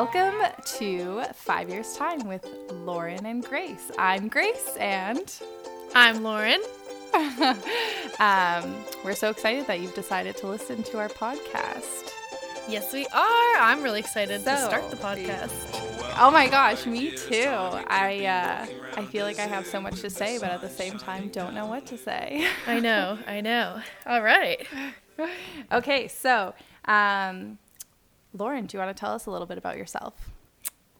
Welcome 0.00 0.40
to 0.76 1.24
Five 1.34 1.68
Years 1.70 1.96
Time 1.96 2.28
with 2.28 2.46
Lauren 2.70 3.26
and 3.26 3.44
Grace. 3.44 3.90
I'm 3.98 4.28
Grace 4.28 4.76
and 4.78 5.28
I'm 5.92 6.22
Lauren. 6.22 6.60
um, 8.20 8.76
we're 9.04 9.16
so 9.16 9.30
excited 9.30 9.66
that 9.66 9.80
you've 9.80 9.96
decided 9.96 10.36
to 10.36 10.46
listen 10.46 10.84
to 10.84 11.00
our 11.00 11.08
podcast. 11.08 12.12
Yes, 12.68 12.92
we 12.92 13.06
are. 13.06 13.56
I'm 13.56 13.82
really 13.82 13.98
excited 13.98 14.40
so, 14.42 14.52
to 14.52 14.58
start 14.58 14.88
the 14.88 14.96
podcast. 14.98 15.50
Oh 16.16 16.30
my 16.30 16.46
gosh, 16.46 16.86
me 16.86 17.10
too. 17.10 17.48
I 17.48 18.24
uh, 18.24 18.66
I 19.00 19.04
feel 19.06 19.24
like 19.24 19.40
I 19.40 19.48
have 19.48 19.66
so 19.66 19.80
much 19.80 20.00
to 20.02 20.10
say, 20.10 20.38
but 20.38 20.50
at 20.50 20.60
the 20.60 20.68
same 20.68 20.96
time, 20.96 21.28
don't 21.30 21.54
know 21.54 21.66
what 21.66 21.86
to 21.86 21.98
say. 21.98 22.46
I 22.68 22.78
know, 22.78 23.18
I 23.26 23.40
know. 23.40 23.82
All 24.06 24.22
right. 24.22 24.64
Okay, 25.72 26.06
so 26.06 26.54
um, 26.84 27.58
Lauren, 28.34 28.66
do 28.66 28.76
you 28.76 28.82
want 28.82 28.94
to 28.94 29.00
tell 29.00 29.12
us 29.12 29.26
a 29.26 29.30
little 29.30 29.46
bit 29.46 29.58
about 29.58 29.76
yourself? 29.76 30.30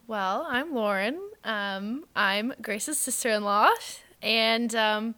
Well, 0.06 0.46
I'm 0.48 0.74
Lauren. 0.74 1.20
Um, 1.44 2.06
I'm 2.16 2.54
Grace's 2.62 2.98
sister-in-law, 2.98 3.68
and 4.22 4.74
um, 4.74 5.14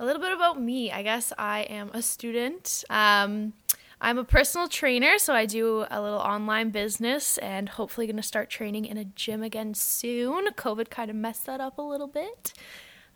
a 0.00 0.04
little 0.04 0.20
bit 0.20 0.32
about 0.32 0.60
me. 0.60 0.90
I 0.90 1.02
guess 1.02 1.32
I 1.38 1.60
am 1.62 1.90
a 1.94 2.02
student. 2.02 2.82
Um, 2.90 3.52
I'm 4.00 4.18
a 4.18 4.24
personal 4.24 4.66
trainer, 4.66 5.16
so 5.18 5.32
I 5.32 5.46
do 5.46 5.86
a 5.88 6.02
little 6.02 6.18
online 6.18 6.70
business 6.70 7.38
and 7.38 7.68
hopefully 7.68 8.08
going 8.08 8.16
to 8.16 8.22
start 8.22 8.50
training 8.50 8.84
in 8.84 8.96
a 8.96 9.04
gym 9.04 9.44
again 9.44 9.74
soon. 9.74 10.48
COVID 10.48 10.90
kind 10.90 11.08
of 11.08 11.14
messed 11.14 11.46
that 11.46 11.60
up 11.60 11.78
a 11.78 11.82
little 11.82 12.08
bit. 12.08 12.52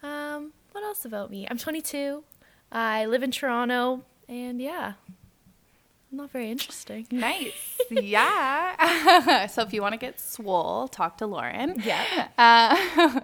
Um, 0.04 0.52
what 0.70 0.84
else 0.84 1.04
about 1.04 1.32
me? 1.32 1.48
I'm 1.50 1.58
22. 1.58 2.22
I 2.70 3.06
live 3.06 3.24
in 3.24 3.32
Toronto, 3.32 4.04
and 4.28 4.60
yeah, 4.60 4.92
not 6.10 6.30
very 6.30 6.50
interesting. 6.50 7.06
Nice. 7.10 7.52
yeah. 7.90 9.46
so 9.48 9.62
if 9.62 9.72
you 9.72 9.82
want 9.82 9.92
to 9.92 9.98
get 9.98 10.20
swole, 10.20 10.88
talk 10.88 11.18
to 11.18 11.26
Lauren. 11.26 11.74
Yeah. 11.84 12.28
Uh, 12.38 13.20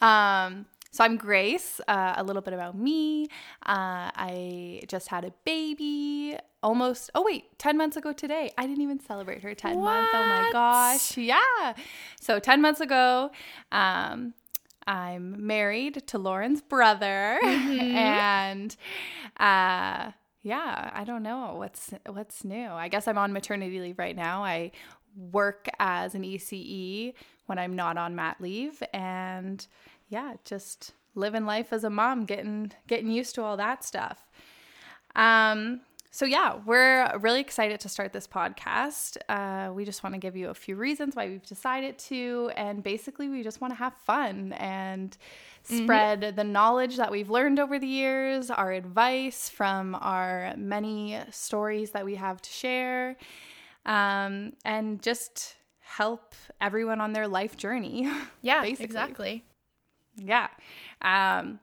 um, 0.04 0.66
so 0.90 1.04
I'm 1.04 1.16
Grace. 1.16 1.80
Uh, 1.88 2.14
a 2.16 2.24
little 2.24 2.42
bit 2.42 2.54
about 2.54 2.76
me. 2.76 3.24
Uh, 3.64 4.10
I 4.14 4.82
just 4.88 5.08
had 5.08 5.24
a 5.24 5.32
baby 5.44 6.36
almost, 6.62 7.10
oh 7.14 7.22
wait, 7.22 7.58
10 7.58 7.76
months 7.76 7.96
ago 7.96 8.12
today. 8.12 8.50
I 8.56 8.66
didn't 8.66 8.82
even 8.82 9.00
celebrate 9.00 9.42
her 9.42 9.54
10 9.54 9.76
what? 9.76 9.84
months. 9.84 10.10
Oh 10.14 10.26
my 10.26 10.50
gosh. 10.52 11.16
Yeah. 11.16 11.74
So 12.20 12.38
10 12.38 12.60
months 12.60 12.80
ago, 12.80 13.30
um, 13.72 14.34
I'm 14.86 15.46
married 15.46 16.06
to 16.08 16.18
Lauren's 16.18 16.60
brother. 16.60 17.38
Mm-hmm. 17.42 17.96
And 17.96 18.76
uh, 19.38 20.12
yeah, 20.44 20.90
I 20.92 21.04
don't 21.04 21.22
know 21.22 21.54
what's 21.56 21.94
what's 22.06 22.44
new. 22.44 22.68
I 22.68 22.88
guess 22.88 23.08
I'm 23.08 23.16
on 23.16 23.32
maternity 23.32 23.80
leave 23.80 23.98
right 23.98 24.14
now. 24.14 24.44
I 24.44 24.72
work 25.16 25.68
as 25.78 26.14
an 26.14 26.22
ECE 26.22 27.14
when 27.46 27.58
I'm 27.58 27.74
not 27.74 27.96
on 27.96 28.14
mat 28.14 28.36
leave 28.40 28.82
and 28.92 29.66
yeah, 30.10 30.34
just 30.44 30.92
living 31.14 31.46
life 31.46 31.72
as 31.72 31.82
a 31.82 31.88
mom, 31.88 32.26
getting 32.26 32.72
getting 32.86 33.10
used 33.10 33.34
to 33.36 33.42
all 33.42 33.56
that 33.56 33.84
stuff. 33.84 34.22
Um, 35.16 35.80
so 36.14 36.26
yeah, 36.26 36.60
we're 36.64 37.10
really 37.18 37.40
excited 37.40 37.80
to 37.80 37.88
start 37.88 38.12
this 38.12 38.28
podcast. 38.28 39.16
Uh, 39.28 39.72
we 39.72 39.84
just 39.84 40.04
want 40.04 40.14
to 40.14 40.20
give 40.20 40.36
you 40.36 40.48
a 40.48 40.54
few 40.54 40.76
reasons 40.76 41.16
why 41.16 41.26
we've 41.26 41.44
decided 41.44 41.98
to, 41.98 42.52
and 42.56 42.84
basically, 42.84 43.28
we 43.28 43.42
just 43.42 43.60
want 43.60 43.72
to 43.72 43.76
have 43.76 43.94
fun 43.94 44.52
and 44.52 45.18
spread 45.64 46.20
mm-hmm. 46.20 46.36
the 46.36 46.44
knowledge 46.44 46.98
that 46.98 47.10
we've 47.10 47.30
learned 47.30 47.58
over 47.58 47.80
the 47.80 47.88
years, 47.88 48.48
our 48.48 48.70
advice 48.70 49.48
from 49.48 49.96
our 49.96 50.54
many 50.56 51.18
stories 51.32 51.90
that 51.90 52.04
we 52.04 52.14
have 52.14 52.40
to 52.42 52.50
share, 52.50 53.16
um, 53.84 54.52
and 54.64 55.02
just 55.02 55.56
help 55.80 56.36
everyone 56.60 57.00
on 57.00 57.12
their 57.12 57.26
life 57.26 57.56
journey. 57.56 58.08
Yeah, 58.40 58.62
basically. 58.62 58.84
exactly. 58.84 59.44
Yeah. 60.14 60.46
Um, 61.02 61.58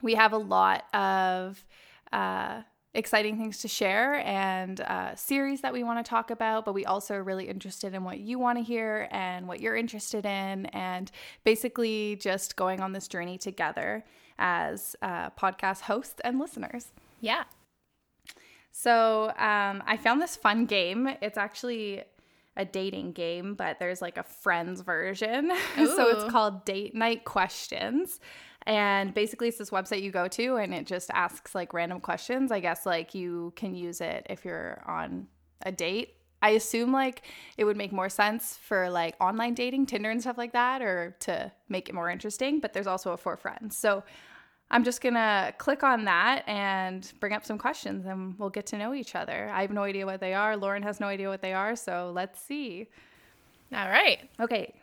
we 0.00 0.14
have 0.14 0.32
a 0.32 0.38
lot 0.38 0.86
of 0.94 1.62
uh, 2.10 2.62
exciting 2.96 3.36
things 3.36 3.58
to 3.58 3.68
share 3.68 4.14
and 4.26 4.80
uh, 4.80 5.14
series 5.14 5.60
that 5.60 5.72
we 5.72 5.84
want 5.84 6.04
to 6.04 6.08
talk 6.08 6.30
about, 6.30 6.64
but 6.64 6.72
we 6.72 6.84
also 6.84 7.14
are 7.14 7.22
really 7.22 7.48
interested 7.48 7.94
in 7.94 8.02
what 8.02 8.18
you 8.18 8.38
want 8.38 8.58
to 8.58 8.64
hear 8.64 9.06
and 9.10 9.46
what 9.46 9.60
you're 9.60 9.76
interested 9.76 10.24
in, 10.24 10.66
and 10.66 11.12
basically 11.44 12.16
just 12.16 12.56
going 12.56 12.80
on 12.80 12.92
this 12.92 13.06
journey 13.06 13.36
together 13.36 14.02
as 14.38 14.96
uh, 15.02 15.30
podcast 15.30 15.82
hosts 15.82 16.20
and 16.24 16.38
listeners. 16.38 16.88
Yeah. 17.20 17.44
So 18.72 19.28
um, 19.38 19.82
I 19.86 19.98
found 19.98 20.20
this 20.20 20.34
fun 20.34 20.64
game. 20.64 21.08
It's 21.20 21.38
actually 21.38 22.02
a 22.56 22.64
dating 22.64 23.12
game, 23.12 23.54
but 23.54 23.78
there's 23.78 24.00
like 24.00 24.16
a 24.16 24.22
friends 24.22 24.80
version. 24.80 25.52
so 25.76 26.08
it's 26.08 26.30
called 26.30 26.64
Date 26.64 26.94
Night 26.94 27.24
Questions. 27.24 28.20
And 28.66 29.14
basically, 29.14 29.48
it's 29.48 29.58
this 29.58 29.70
website 29.70 30.02
you 30.02 30.10
go 30.10 30.26
to 30.28 30.56
and 30.56 30.74
it 30.74 30.86
just 30.86 31.10
asks 31.14 31.54
like 31.54 31.72
random 31.72 32.00
questions. 32.00 32.50
I 32.50 32.60
guess 32.60 32.84
like 32.84 33.14
you 33.14 33.52
can 33.56 33.74
use 33.74 34.00
it 34.00 34.26
if 34.28 34.44
you're 34.44 34.82
on 34.86 35.28
a 35.62 35.70
date. 35.70 36.14
I 36.42 36.50
assume 36.50 36.92
like 36.92 37.22
it 37.56 37.64
would 37.64 37.76
make 37.76 37.92
more 37.92 38.08
sense 38.08 38.58
for 38.60 38.90
like 38.90 39.14
online 39.20 39.54
dating, 39.54 39.86
Tinder 39.86 40.10
and 40.10 40.20
stuff 40.20 40.36
like 40.36 40.52
that, 40.52 40.82
or 40.82 41.16
to 41.20 41.50
make 41.68 41.88
it 41.88 41.94
more 41.94 42.10
interesting. 42.10 42.60
But 42.60 42.72
there's 42.72 42.86
also 42.86 43.12
a 43.12 43.16
for 43.16 43.36
friends. 43.36 43.78
So 43.78 44.02
I'm 44.70 44.82
just 44.82 45.00
gonna 45.00 45.54
click 45.58 45.84
on 45.84 46.04
that 46.06 46.42
and 46.48 47.10
bring 47.20 47.32
up 47.32 47.44
some 47.44 47.58
questions 47.58 48.04
and 48.04 48.36
we'll 48.38 48.50
get 48.50 48.66
to 48.66 48.78
know 48.78 48.94
each 48.94 49.14
other. 49.14 49.48
I 49.52 49.62
have 49.62 49.70
no 49.70 49.84
idea 49.84 50.06
what 50.06 50.20
they 50.20 50.34
are. 50.34 50.56
Lauren 50.56 50.82
has 50.82 50.98
no 50.98 51.06
idea 51.06 51.28
what 51.28 51.40
they 51.40 51.52
are. 51.52 51.76
So 51.76 52.10
let's 52.14 52.42
see. 52.42 52.88
All 53.72 53.88
right. 53.88 54.28
Okay. 54.40 54.74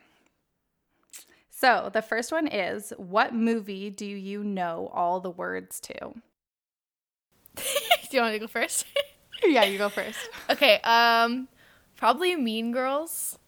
So 1.63 1.90
the 1.94 2.01
first 2.01 2.34
one 2.34 2.47
is 2.47 2.91
What 2.97 3.34
movie 3.34 3.90
do 3.90 4.06
you 4.06 4.44
know 4.44 4.91
all 4.94 5.22
the 5.22 5.29
words 5.29 5.79
to? 5.79 5.94
do 7.56 7.63
you 8.12 8.19
want 8.19 8.34
to 8.34 8.40
go 8.40 8.47
first? 8.47 8.85
yeah, 9.41 9.63
you 9.63 9.78
go 9.78 9.88
first. 9.88 10.19
Okay. 10.50 10.81
Um, 10.81 11.47
probably 11.96 12.35
Mean 12.35 12.73
Girls. 12.73 13.40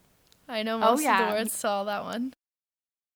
I 0.48 0.64
know 0.64 0.78
oh, 0.78 0.80
most 0.80 1.02
oh, 1.02 1.04
yeah. 1.04 1.24
of 1.24 1.28
the 1.28 1.36
words 1.36 1.60
to 1.60 1.68
all 1.68 1.84
that 1.86 2.06
one. 2.06 2.34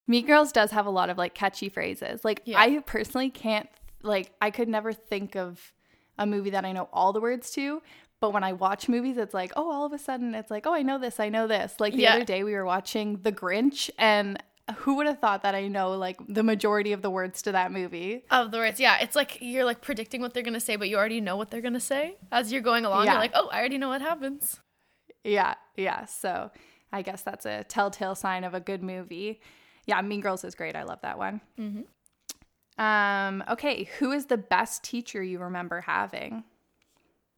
Mean 0.06 0.26
Girls 0.26 0.52
does 0.52 0.72
have 0.72 0.86
a 0.86 0.90
lot 0.90 1.10
of 1.10 1.18
like 1.18 1.34
catchy 1.34 1.70
phrases. 1.70 2.26
Like 2.26 2.42
yeah. 2.44 2.60
I 2.60 2.80
personally 2.80 3.30
can't 3.30 3.70
like 4.04 4.34
I 4.42 4.52
could 4.52 4.68
never 4.68 4.92
think 4.92 5.38
of 5.38 5.72
a 6.18 6.26
movie 6.26 6.50
that 6.50 6.66
I 6.66 6.74
know 6.74 6.90
all 6.92 7.14
the 7.14 7.22
words 7.22 7.52
to, 7.52 7.82
but 8.20 8.34
when 8.34 8.44
I 8.44 8.52
watch 8.52 8.90
movies, 8.90 9.18
it's 9.18 9.34
like, 9.34 9.54
oh, 9.56 9.72
all 9.72 9.86
of 9.86 9.94
a 9.94 9.98
sudden 9.98 10.36
it's 10.36 10.52
like, 10.52 10.68
oh, 10.68 10.74
I 10.74 10.82
know 10.82 11.00
this, 11.00 11.22
I 11.22 11.30
know 11.30 11.48
this. 11.48 11.76
Like 11.80 11.94
the 11.94 12.02
yeah. 12.02 12.16
other 12.16 12.26
day 12.26 12.44
we 12.44 12.52
were 12.52 12.66
watching 12.66 13.22
The 13.22 13.32
Grinch 13.32 13.90
and 13.98 14.44
who 14.78 14.96
would 14.96 15.08
have 15.08 15.20
thought 15.20 15.44
that 15.44 15.56
I 15.56 15.68
know 15.68 15.92
like 15.92 16.20
the 16.28 16.44
majority 16.44 16.94
of 16.94 17.02
the 17.02 17.10
words 17.10 17.42
to 17.44 17.52
that 17.52 17.72
movie? 17.72 18.24
Of 18.32 18.52
the 18.52 18.58
words, 18.58 18.80
yeah. 18.80 19.00
It's 19.00 19.16
like 19.16 19.38
you're 19.42 19.66
like 19.66 19.82
predicting 19.82 20.22
what 20.22 20.34
they're 20.34 20.44
gonna 20.44 20.60
say, 20.60 20.76
but 20.76 20.90
you 20.90 20.98
already 20.98 21.22
know 21.22 21.38
what 21.38 21.52
they're 21.52 21.62
gonna 21.62 21.80
say 21.80 22.18
as 22.32 22.52
you're 22.52 22.62
going 22.62 22.86
along. 22.86 23.06
Yeah. 23.06 23.14
You're 23.14 23.22
like, 23.22 23.32
oh, 23.34 23.50
I 23.52 23.60
already 23.60 23.78
know 23.78 23.90
what 23.90 24.02
happens. 24.02 24.60
Yeah, 25.24 25.56
yeah. 25.76 26.06
So 26.06 26.52
I 26.92 27.02
guess 27.02 27.22
that's 27.22 27.46
a 27.46 27.64
telltale 27.66 28.16
sign 28.16 28.44
of 28.44 28.54
a 28.54 28.60
good 28.60 28.84
movie. 28.84 29.42
Yeah, 29.86 30.02
Mean 30.02 30.22
Girls 30.22 30.44
is 30.44 30.56
great. 30.56 30.76
I 30.76 30.84
love 30.84 31.00
that 31.02 31.18
one. 31.18 31.42
Mm-hmm. 31.60 32.84
Um, 32.84 33.44
okay, 33.50 33.90
who 34.00 34.12
is 34.12 34.28
the 34.28 34.38
best 34.38 34.84
teacher 34.84 35.22
you 35.22 35.40
remember 35.40 35.82
having? 35.82 36.44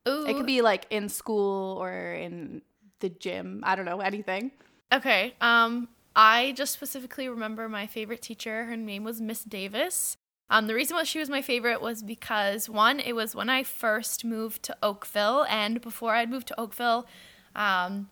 Ooh. 0.07 0.25
It 0.25 0.35
could 0.35 0.45
be 0.45 0.61
like 0.61 0.85
in 0.89 1.09
school 1.09 1.81
or 1.81 2.13
in 2.13 2.61
the 2.99 3.09
gym. 3.09 3.61
I 3.63 3.75
don't 3.75 3.85
know, 3.85 4.01
anything. 4.01 4.51
Okay. 4.91 5.33
Um, 5.41 5.87
I 6.15 6.53
just 6.53 6.73
specifically 6.73 7.29
remember 7.29 7.69
my 7.69 7.87
favorite 7.87 8.21
teacher. 8.21 8.65
Her 8.65 8.75
name 8.75 9.03
was 9.03 9.21
Miss 9.21 9.43
Davis. 9.43 10.17
Um, 10.49 10.67
the 10.67 10.75
reason 10.75 10.97
why 10.97 11.03
she 11.03 11.19
was 11.19 11.29
my 11.29 11.41
favorite 11.41 11.81
was 11.81 12.03
because 12.03 12.67
one, 12.67 12.99
it 12.99 13.13
was 13.13 13.33
when 13.33 13.49
I 13.49 13.63
first 13.63 14.25
moved 14.25 14.63
to 14.63 14.75
Oakville, 14.83 15.45
and 15.49 15.79
before 15.79 16.13
I'd 16.13 16.29
moved 16.29 16.47
to 16.49 16.59
Oakville, 16.59 17.07
um, 17.55 18.09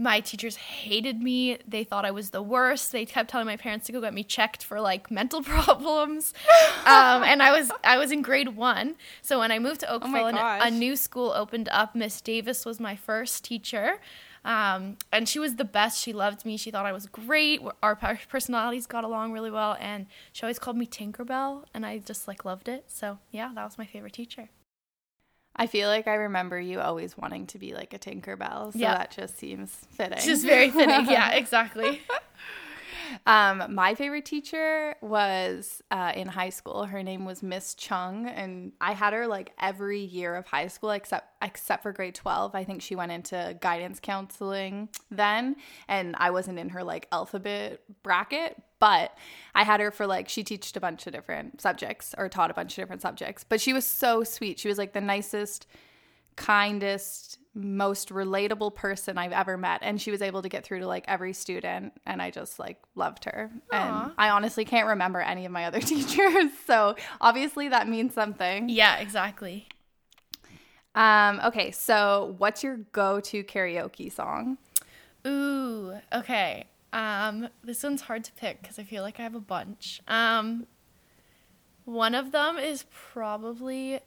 my 0.00 0.20
teachers 0.20 0.56
hated 0.56 1.20
me. 1.20 1.58
They 1.66 1.84
thought 1.84 2.06
I 2.06 2.10
was 2.10 2.30
the 2.30 2.42
worst. 2.42 2.92
They 2.92 3.04
kept 3.04 3.28
telling 3.28 3.46
my 3.46 3.56
parents 3.56 3.86
to 3.86 3.92
go 3.92 4.00
get 4.00 4.14
me 4.14 4.22
checked 4.22 4.64
for 4.64 4.80
like 4.80 5.10
mental 5.20 5.42
problems. 5.42 6.32
Um, 6.86 7.22
and 7.22 7.42
I 7.42 7.52
was 7.52 7.70
I 7.84 7.98
was 7.98 8.10
in 8.10 8.22
grade 8.22 8.56
one. 8.56 8.94
So 9.20 9.40
when 9.40 9.50
I 9.50 9.58
moved 9.58 9.80
to 9.80 9.90
oh 9.90 9.96
Oakville 9.96 10.24
oh 10.24 10.28
and 10.28 10.38
a 10.38 10.70
new 10.70 10.96
school 10.96 11.32
opened 11.32 11.68
up, 11.70 11.94
Miss 11.94 12.20
Davis 12.20 12.64
was 12.64 12.80
my 12.80 12.96
first 12.96 13.44
teacher. 13.44 14.00
Um, 14.44 14.96
and 15.12 15.28
she 15.28 15.38
was 15.38 15.56
the 15.56 15.64
best. 15.64 16.00
She 16.02 16.12
loved 16.12 16.44
me. 16.44 16.56
She 16.56 16.70
thought 16.70 16.86
I 16.86 16.92
was 16.92 17.06
great. 17.06 17.60
Our 17.82 17.96
personalities 18.28 18.86
got 18.86 19.04
along 19.04 19.32
really 19.32 19.50
well, 19.50 19.76
and 19.78 20.06
she 20.32 20.44
always 20.44 20.58
called 20.58 20.76
me 20.76 20.86
Tinkerbell, 20.86 21.64
and 21.74 21.84
I 21.84 21.98
just 21.98 22.26
like 22.26 22.44
loved 22.44 22.68
it. 22.68 22.84
So 22.88 23.18
yeah, 23.30 23.50
that 23.54 23.64
was 23.64 23.76
my 23.76 23.86
favorite 23.86 24.14
teacher. 24.14 24.48
I 25.56 25.66
feel 25.66 25.88
like 25.88 26.06
I 26.08 26.14
remember 26.14 26.58
you 26.58 26.80
always 26.80 27.18
wanting 27.18 27.46
to 27.48 27.58
be 27.58 27.74
like 27.74 27.92
a 27.92 27.98
Tinkerbell, 27.98 28.72
so 28.72 28.78
yeah. 28.78 28.96
that 28.96 29.10
just 29.10 29.38
seems 29.38 29.70
fitting. 29.90 30.18
Just 30.18 30.46
very 30.46 30.70
fitting. 30.70 31.06
yeah, 31.10 31.32
exactly. 31.32 32.00
Um, 33.26 33.74
my 33.74 33.94
favorite 33.94 34.24
teacher 34.24 34.94
was 35.00 35.82
uh, 35.90 36.12
in 36.14 36.28
high 36.28 36.50
school. 36.50 36.84
Her 36.84 37.02
name 37.02 37.24
was 37.24 37.42
Miss 37.42 37.74
Chung, 37.74 38.26
and 38.26 38.72
I 38.80 38.92
had 38.92 39.12
her 39.12 39.26
like 39.26 39.52
every 39.58 40.00
year 40.00 40.36
of 40.36 40.46
high 40.46 40.68
school 40.68 40.90
except 40.90 41.26
except 41.42 41.82
for 41.82 41.92
grade 41.92 42.14
twelve. 42.14 42.54
I 42.54 42.64
think 42.64 42.82
she 42.82 42.94
went 42.94 43.12
into 43.12 43.56
guidance 43.60 44.00
counseling 44.00 44.88
then, 45.10 45.56
and 45.88 46.14
I 46.18 46.30
wasn't 46.30 46.58
in 46.58 46.70
her 46.70 46.84
like 46.84 47.08
alphabet 47.12 47.80
bracket. 48.02 48.56
But 48.78 49.14
I 49.54 49.64
had 49.64 49.80
her 49.80 49.90
for 49.90 50.06
like 50.06 50.28
she 50.30 50.42
taught 50.42 50.76
a 50.76 50.80
bunch 50.80 51.06
of 51.06 51.12
different 51.12 51.60
subjects 51.60 52.14
or 52.16 52.30
taught 52.30 52.50
a 52.50 52.54
bunch 52.54 52.72
of 52.72 52.82
different 52.82 53.02
subjects. 53.02 53.44
But 53.44 53.60
she 53.60 53.74
was 53.74 53.84
so 53.84 54.24
sweet. 54.24 54.58
She 54.58 54.68
was 54.68 54.78
like 54.78 54.94
the 54.94 55.02
nicest, 55.02 55.66
kindest 56.36 57.39
most 57.54 58.10
relatable 58.10 58.74
person 58.74 59.18
I've 59.18 59.32
ever 59.32 59.56
met. 59.56 59.80
And 59.82 60.00
she 60.00 60.10
was 60.10 60.22
able 60.22 60.42
to 60.42 60.48
get 60.48 60.64
through 60.64 60.80
to 60.80 60.86
like 60.86 61.04
every 61.08 61.32
student. 61.32 61.92
And 62.06 62.22
I 62.22 62.30
just 62.30 62.58
like 62.58 62.78
loved 62.94 63.24
her. 63.24 63.50
Aww. 63.72 63.76
And 63.76 64.12
I 64.18 64.30
honestly 64.30 64.64
can't 64.64 64.88
remember 64.88 65.20
any 65.20 65.46
of 65.46 65.52
my 65.52 65.64
other 65.66 65.80
teachers. 65.80 66.50
So 66.66 66.96
obviously 67.20 67.68
that 67.68 67.88
means 67.88 68.14
something. 68.14 68.68
Yeah, 68.68 68.98
exactly. 68.98 69.68
Um, 70.94 71.40
okay, 71.44 71.70
so 71.70 72.34
what's 72.38 72.64
your 72.64 72.78
go 72.92 73.20
to 73.20 73.44
karaoke 73.44 74.12
song? 74.12 74.58
Ooh, 75.26 75.94
okay. 76.12 76.66
Um, 76.92 77.48
this 77.62 77.82
one's 77.82 78.02
hard 78.02 78.24
to 78.24 78.32
pick 78.32 78.60
because 78.62 78.78
I 78.78 78.82
feel 78.82 79.02
like 79.02 79.20
I 79.20 79.22
have 79.22 79.34
a 79.34 79.40
bunch. 79.40 80.00
Um, 80.08 80.66
one 81.84 82.14
of 82.14 82.32
them 82.32 82.58
is 82.58 82.84
probably 82.90 84.00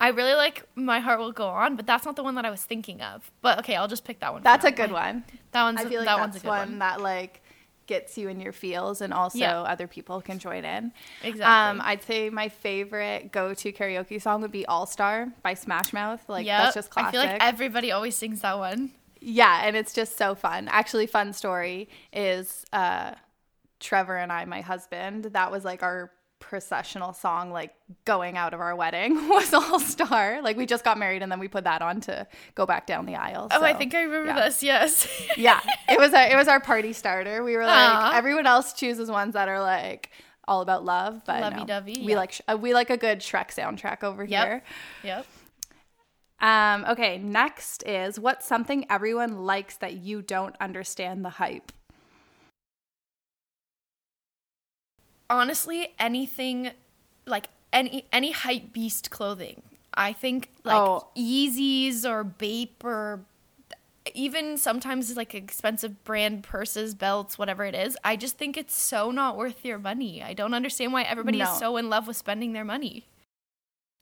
I 0.00 0.08
really 0.08 0.34
like 0.34 0.64
My 0.74 0.98
Heart 1.00 1.20
Will 1.20 1.32
Go 1.32 1.46
On, 1.46 1.76
but 1.76 1.86
that's 1.86 2.04
not 2.06 2.16
the 2.16 2.22
one 2.22 2.34
that 2.36 2.44
I 2.46 2.50
was 2.50 2.62
thinking 2.62 3.02
of. 3.02 3.30
But 3.42 3.58
okay, 3.60 3.76
I'll 3.76 3.86
just 3.88 4.04
pick 4.04 4.20
that 4.20 4.32
one. 4.32 4.42
That's 4.42 4.64
a 4.64 4.70
good 4.72 4.90
one. 4.92 5.24
That 5.52 5.62
one's 5.64 5.80
I 5.80 5.84
feel 5.84 6.00
like 6.00 6.06
that 6.08 6.16
that's 6.16 6.20
one's 6.20 6.36
a 6.36 6.40
good 6.40 6.48
one, 6.48 6.68
one. 6.70 6.78
that 6.78 7.00
like 7.02 7.42
gets 7.86 8.16
you 8.16 8.28
in 8.28 8.40
your 8.40 8.52
feels 8.52 9.00
and 9.00 9.12
also 9.12 9.38
Yeah. 9.38 9.60
other 9.62 9.86
people 9.88 10.20
can 10.22 10.38
join 10.38 10.64
in. 10.64 10.92
Exactly. 11.24 11.42
Um, 11.42 11.80
I'd 11.84 12.02
say 12.04 12.30
my 12.30 12.48
favorite 12.48 13.32
go-to 13.32 13.72
karaoke 13.72 14.22
song 14.22 14.42
would 14.42 14.52
be 14.52 14.64
All 14.66 14.86
Star 14.86 15.28
by 15.42 15.54
Smash 15.54 15.92
Mouth. 15.92 16.26
Like 16.28 16.46
Yep. 16.46 16.62
that's 16.62 16.74
just 16.76 16.90
classic. 16.90 17.08
I 17.08 17.10
feel 17.10 17.20
like 17.32 17.42
everybody 17.42 17.90
always 17.92 18.16
sings 18.16 18.40
that 18.42 18.58
one. 18.58 18.92
Yeah, 19.20 19.62
and 19.64 19.76
it's 19.76 19.92
just 19.92 20.16
so 20.16 20.34
fun. 20.34 20.68
Actually, 20.70 21.06
fun 21.08 21.32
story 21.34 21.88
is 22.12 22.64
uh, 22.72 23.14
Trevor 23.80 24.16
and 24.16 24.32
I, 24.32 24.44
my 24.44 24.60
husband, 24.60 25.24
that 25.24 25.50
was 25.50 25.64
like 25.64 25.82
our 25.82 26.10
processional 26.40 27.12
song, 27.12 27.52
like 27.52 27.72
going 28.04 28.36
out 28.36 28.52
of 28.52 28.60
our 28.60 28.74
wedding 28.74 29.14
was 29.28 29.54
All 29.54 29.78
Star. 29.78 30.42
Like 30.42 30.56
we 30.56 30.66
just 30.66 30.82
got 30.82 30.98
married 30.98 31.22
and 31.22 31.30
then 31.30 31.38
we 31.38 31.46
put 31.46 31.64
that 31.64 31.82
on 31.82 32.00
to 32.02 32.26
go 32.54 32.66
back 32.66 32.86
down 32.86 33.06
the 33.06 33.14
aisle. 33.14 33.48
Oh, 33.50 33.62
I 33.62 33.74
think 33.74 33.94
I 33.94 34.02
remember 34.02 34.28
yeah. 34.28 34.44
this. 34.46 34.62
Yes. 34.62 35.08
yeah, 35.36 35.60
it 35.88 35.98
was 35.98 36.12
our, 36.12 36.26
it 36.28 36.34
was 36.34 36.48
our 36.48 36.58
party 36.60 36.92
starter. 36.92 37.44
We 37.44 37.56
were 37.56 37.64
like 37.64 37.72
Aw. 37.72 38.16
everyone 38.16 38.46
else 38.46 38.72
chooses 38.72 39.10
ones 39.10 39.34
that 39.34 39.48
are 39.48 39.60
like 39.60 40.10
all 40.48 40.62
about 40.62 40.84
love, 40.84 41.22
but 41.26 41.40
no. 41.40 41.48
Lovey-dovey, 41.50 42.02
we 42.04 42.12
yeah. 42.12 42.16
like 42.16 42.32
sh- 42.32 42.40
uh, 42.48 42.56
we 42.60 42.74
like 42.74 42.90
a 42.90 42.96
good 42.96 43.20
Shrek 43.20 43.54
soundtrack 43.54 44.02
over 44.02 44.24
Yep. 44.24 44.46
here. 44.46 44.62
yep. 45.04 45.26
Um, 46.40 46.86
okay, 46.88 47.18
next 47.18 47.86
is 47.86 48.18
what's 48.18 48.46
something 48.48 48.86
everyone 48.88 49.44
likes 49.44 49.76
that 49.76 49.92
you 49.94 50.22
don't 50.22 50.56
understand 50.58 51.24
the 51.24 51.28
hype? 51.30 51.70
Honestly, 55.30 55.94
anything 55.98 56.72
like 57.26 57.46
any 57.72 58.04
any 58.12 58.32
hype 58.32 58.72
beast 58.72 59.10
clothing. 59.10 59.62
I 59.94 60.12
think 60.12 60.50
like 60.64 60.76
Oh. 60.76 61.08
Yeezys 61.16 62.04
or 62.04 62.22
Bape 62.24 62.84
or 62.84 63.20
even 64.14 64.56
sometimes 64.58 65.16
like 65.16 65.34
expensive 65.34 66.02
brand 66.04 66.42
purses, 66.42 66.94
belts, 66.94 67.38
whatever 67.38 67.64
it 67.64 67.74
is. 67.74 67.96
I 68.02 68.16
just 68.16 68.36
think 68.38 68.56
it's 68.56 68.76
so 68.76 69.10
not 69.10 69.36
worth 69.36 69.64
your 69.64 69.78
money. 69.78 70.22
I 70.22 70.32
don't 70.34 70.54
understand 70.54 70.92
why 70.92 71.02
everybody 71.02 71.38
No. 71.38 71.44
is 71.52 71.58
so 71.58 71.76
in 71.76 71.88
love 71.88 72.06
with 72.08 72.16
spending 72.16 72.52
their 72.52 72.64
money. 72.64 73.06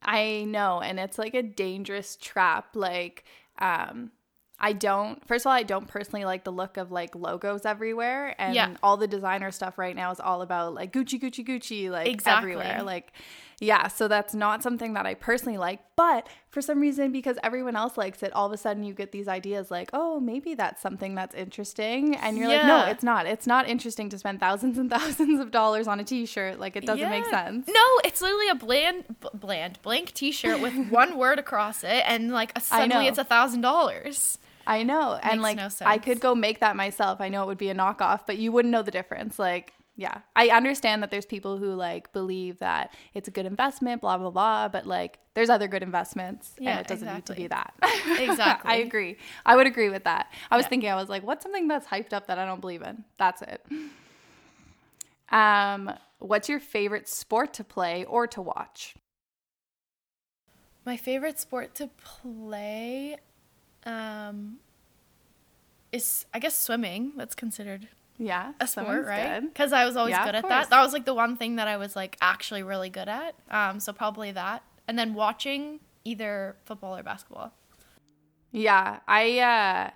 I 0.01 0.45
know, 0.47 0.81
and 0.81 0.99
it's 0.99 1.17
like 1.17 1.33
a 1.33 1.43
dangerous 1.43 2.15
trap. 2.15 2.69
Like, 2.75 3.25
um, 3.59 4.11
I 4.61 4.73
don't. 4.73 5.25
First 5.27 5.43
of 5.45 5.47
all, 5.51 5.53
I 5.55 5.63
don't 5.63 5.87
personally 5.87 6.25
like 6.25 6.43
the 6.43 6.51
look 6.51 6.77
of 6.77 6.91
like 6.91 7.15
logos 7.15 7.65
everywhere, 7.65 8.35
and 8.37 8.53
Yeah. 8.55 8.75
all 8.83 8.97
the 8.97 9.07
designer 9.07 9.51
stuff 9.51 9.77
right 9.77 9.95
now 9.95 10.11
is 10.11 10.19
all 10.19 10.41
about 10.41 10.73
like 10.73 10.91
Gucci, 10.91 11.19
Gucci, 11.21 11.45
Gucci, 11.47 11.89
like 11.89 12.07
Exactly. 12.07 12.51
everywhere. 12.51 12.83
Like, 12.83 13.13
yeah. 13.61 13.87
So 13.87 14.07
that's 14.07 14.33
not 14.33 14.61
something 14.63 14.93
that 14.93 15.05
I 15.05 15.13
personally 15.13 15.57
like. 15.57 15.79
But 15.95 16.27
for 16.49 16.61
some 16.61 16.79
reason, 16.79 17.11
because 17.11 17.37
everyone 17.43 17.75
else 17.75 17.97
likes 17.97 18.23
it, 18.23 18.31
all 18.33 18.47
of 18.47 18.53
a 18.53 18.57
sudden 18.57 18.83
you 18.83 18.93
get 18.93 19.11
these 19.11 19.27
ideas 19.27 19.69
like, 19.69 19.89
oh, 19.93 20.19
maybe 20.19 20.55
that's 20.55 20.81
something 20.81 21.13
that's 21.15 21.35
interesting, 21.35 22.15
and 22.17 22.37
you're 22.37 22.47
like, 22.49 22.65
no, 22.65 22.85
it's 22.85 23.03
not. 23.03 23.25
It's 23.27 23.47
not 23.47 23.67
interesting 23.67 24.09
to 24.09 24.17
spend 24.17 24.39
thousands 24.39 24.77
and 24.77 24.89
thousands 24.97 25.39
of 25.39 25.51
dollars 25.51 25.87
on 25.87 25.99
a 25.99 26.03
T-shirt. 26.03 26.59
Like, 26.59 26.75
it 26.75 26.85
doesn't 26.85 27.09
make 27.09 27.25
sense. 27.25 27.67
No, 27.67 27.85
it's 28.03 28.21
literally 28.21 28.49
a 28.49 28.55
bland, 28.55 29.05
b- 29.21 29.27
bland, 29.33 29.79
blank 29.83 30.13
T-shirt 30.13 30.59
with 30.61 30.73
one 30.89 31.17
word 31.17 31.39
across 31.39 31.83
it, 31.83 32.03
and 32.05 32.31
like 32.31 32.57
suddenly 32.59 33.07
it's 33.07 33.17
a 33.17 33.23
thousand 33.25 33.61
dollars. 33.61 34.37
I 34.67 34.83
know. 34.83 35.19
And 35.21 35.41
like 35.41 35.57
no 35.57 35.69
I 35.81 35.97
could 35.97 36.19
go 36.19 36.35
make 36.35 36.59
that 36.59 36.75
myself. 36.75 37.21
I 37.21 37.29
know 37.29 37.43
it 37.43 37.47
would 37.47 37.57
be 37.57 37.69
a 37.69 37.75
knockoff, 37.75 38.21
but 38.27 38.37
you 38.37 38.51
wouldn't 38.51 38.71
know 38.71 38.81
the 38.81 38.91
difference. 38.91 39.39
Like, 39.39 39.73
yeah. 39.95 40.19
I 40.35 40.49
understand 40.49 41.03
that 41.03 41.11
there's 41.11 41.25
people 41.25 41.57
who 41.57 41.73
like 41.73 42.13
believe 42.13 42.59
that 42.59 42.93
it's 43.13 43.27
a 43.27 43.31
good 43.31 43.45
investment, 43.45 44.01
blah 44.01 44.17
blah 44.17 44.29
blah, 44.29 44.67
but 44.67 44.85
like 44.85 45.19
there's 45.33 45.49
other 45.49 45.67
good 45.67 45.83
investments 45.83 46.53
Yeah, 46.59 46.71
and 46.71 46.79
it 46.81 46.87
doesn't 46.87 47.13
need 47.13 47.25
to 47.25 47.33
be 47.33 47.47
that. 47.47 47.73
Exactly. 48.19 48.71
I 48.71 48.75
agree. 48.77 49.17
I 49.45 49.55
would 49.55 49.67
agree 49.67 49.89
with 49.89 50.03
that. 50.05 50.31
I 50.51 50.57
was 50.57 50.65
thinking 50.67 50.89
I 50.89 50.95
was 50.95 51.09
like, 51.09 51.23
what's 51.23 51.43
something 51.43 51.67
that's 51.67 51.87
hyped 51.87 52.13
up 52.13 52.27
that 52.27 52.37
I 52.39 52.45
don't 52.45 52.61
believe 52.61 52.81
in? 52.81 53.03
That's 53.17 53.41
it. 53.41 53.65
Um, 55.31 55.91
what's 56.19 56.49
your 56.49 56.59
favorite 56.59 57.07
sport 57.07 57.53
to 57.55 57.63
play 57.63 58.03
or 58.05 58.27
to 58.27 58.41
watch? 58.41 58.95
My 60.85 60.97
favorite 60.97 61.39
sport 61.39 61.75
to 61.75 61.87
play 61.87 63.17
um, 63.85 64.57
is, 65.91 66.25
I 66.33 66.39
guess, 66.39 66.57
swimming. 66.57 67.13
That's 67.17 67.35
considered 67.35 67.87
Yeah. 68.17 68.53
a 68.59 68.67
sport, 68.67 69.05
right? 69.05 69.41
Because 69.41 69.73
I 69.73 69.85
was 69.85 69.95
always 69.95 70.11
Yeah, 70.11 70.25
good 70.25 70.35
at 70.35 70.47
that. 70.47 70.69
That 70.69 70.81
was 70.81 70.93
like 70.93 71.05
the 71.05 71.13
one 71.13 71.35
thing 71.37 71.55
that 71.57 71.67
I 71.67 71.77
was 71.77 71.95
like 71.95 72.17
actually 72.21 72.63
really 72.63 72.89
good 72.89 73.09
at. 73.09 73.35
Um, 73.49 73.79
so 73.79 73.93
probably 73.93 74.31
that. 74.31 74.63
And 74.87 74.97
then 74.97 75.13
watching 75.13 75.79
either 76.03 76.55
football 76.65 76.97
or 76.97 77.03
basketball. 77.03 77.53
Yeah, 78.51 78.99
I 79.07 79.39
uh 79.39 79.91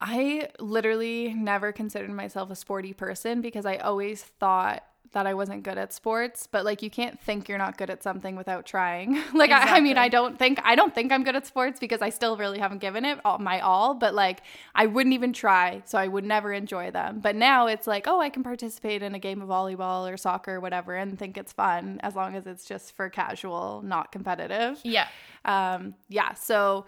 I 0.00 0.48
literally 0.60 1.34
never 1.34 1.72
considered 1.72 2.10
myself 2.10 2.50
a 2.50 2.56
sporty 2.56 2.92
person 2.92 3.40
because 3.40 3.66
I 3.66 3.76
always 3.76 4.22
thought 4.22 4.84
that 5.12 5.26
I 5.26 5.34
wasn't 5.34 5.62
good 5.62 5.78
at 5.78 5.92
sports, 5.92 6.46
but 6.46 6.64
like 6.64 6.82
you 6.82 6.90
can't 6.90 7.18
think 7.20 7.48
you're 7.48 7.58
not 7.58 7.78
good 7.78 7.88
at 7.90 8.02
something 8.02 8.36
without 8.36 8.66
trying. 8.66 9.14
like 9.34 9.50
I, 9.50 9.76
I 9.78 9.80
mean, 9.80 9.96
I 9.96 10.08
don't 10.08 10.38
think 10.38 10.60
I 10.64 10.74
don't 10.74 10.94
think 10.94 11.12
I'm 11.12 11.24
good 11.24 11.34
at 11.36 11.46
sports 11.46 11.80
because 11.80 12.02
I 12.02 12.10
still 12.10 12.36
really 12.36 12.58
haven't 12.58 12.78
given 12.78 13.04
it 13.04 13.18
all, 13.24 13.38
my 13.38 13.60
all, 13.60 13.94
but 13.94 14.14
like 14.14 14.42
I 14.74 14.86
wouldn't 14.86 15.14
even 15.14 15.32
try, 15.32 15.82
so 15.86 15.98
I 15.98 16.08
would 16.08 16.24
never 16.24 16.52
enjoy 16.52 16.90
them. 16.90 17.20
But 17.20 17.36
now 17.36 17.66
it's 17.68 17.86
like, 17.86 18.06
oh, 18.06 18.20
I 18.20 18.28
can 18.28 18.42
participate 18.42 19.02
in 19.02 19.14
a 19.14 19.18
game 19.18 19.40
of 19.40 19.48
volleyball 19.48 20.12
or 20.12 20.16
soccer 20.16 20.56
or 20.56 20.60
whatever 20.60 20.94
and 20.94 21.18
think 21.18 21.38
it's 21.38 21.52
fun 21.52 22.00
as 22.02 22.14
long 22.14 22.36
as 22.36 22.46
it's 22.46 22.64
just 22.64 22.94
for 22.94 23.08
casual, 23.08 23.82
not 23.84 24.12
competitive 24.12 24.80
Yeah. 24.84 25.08
um 25.44 25.94
yeah 26.08 26.34
so 26.34 26.84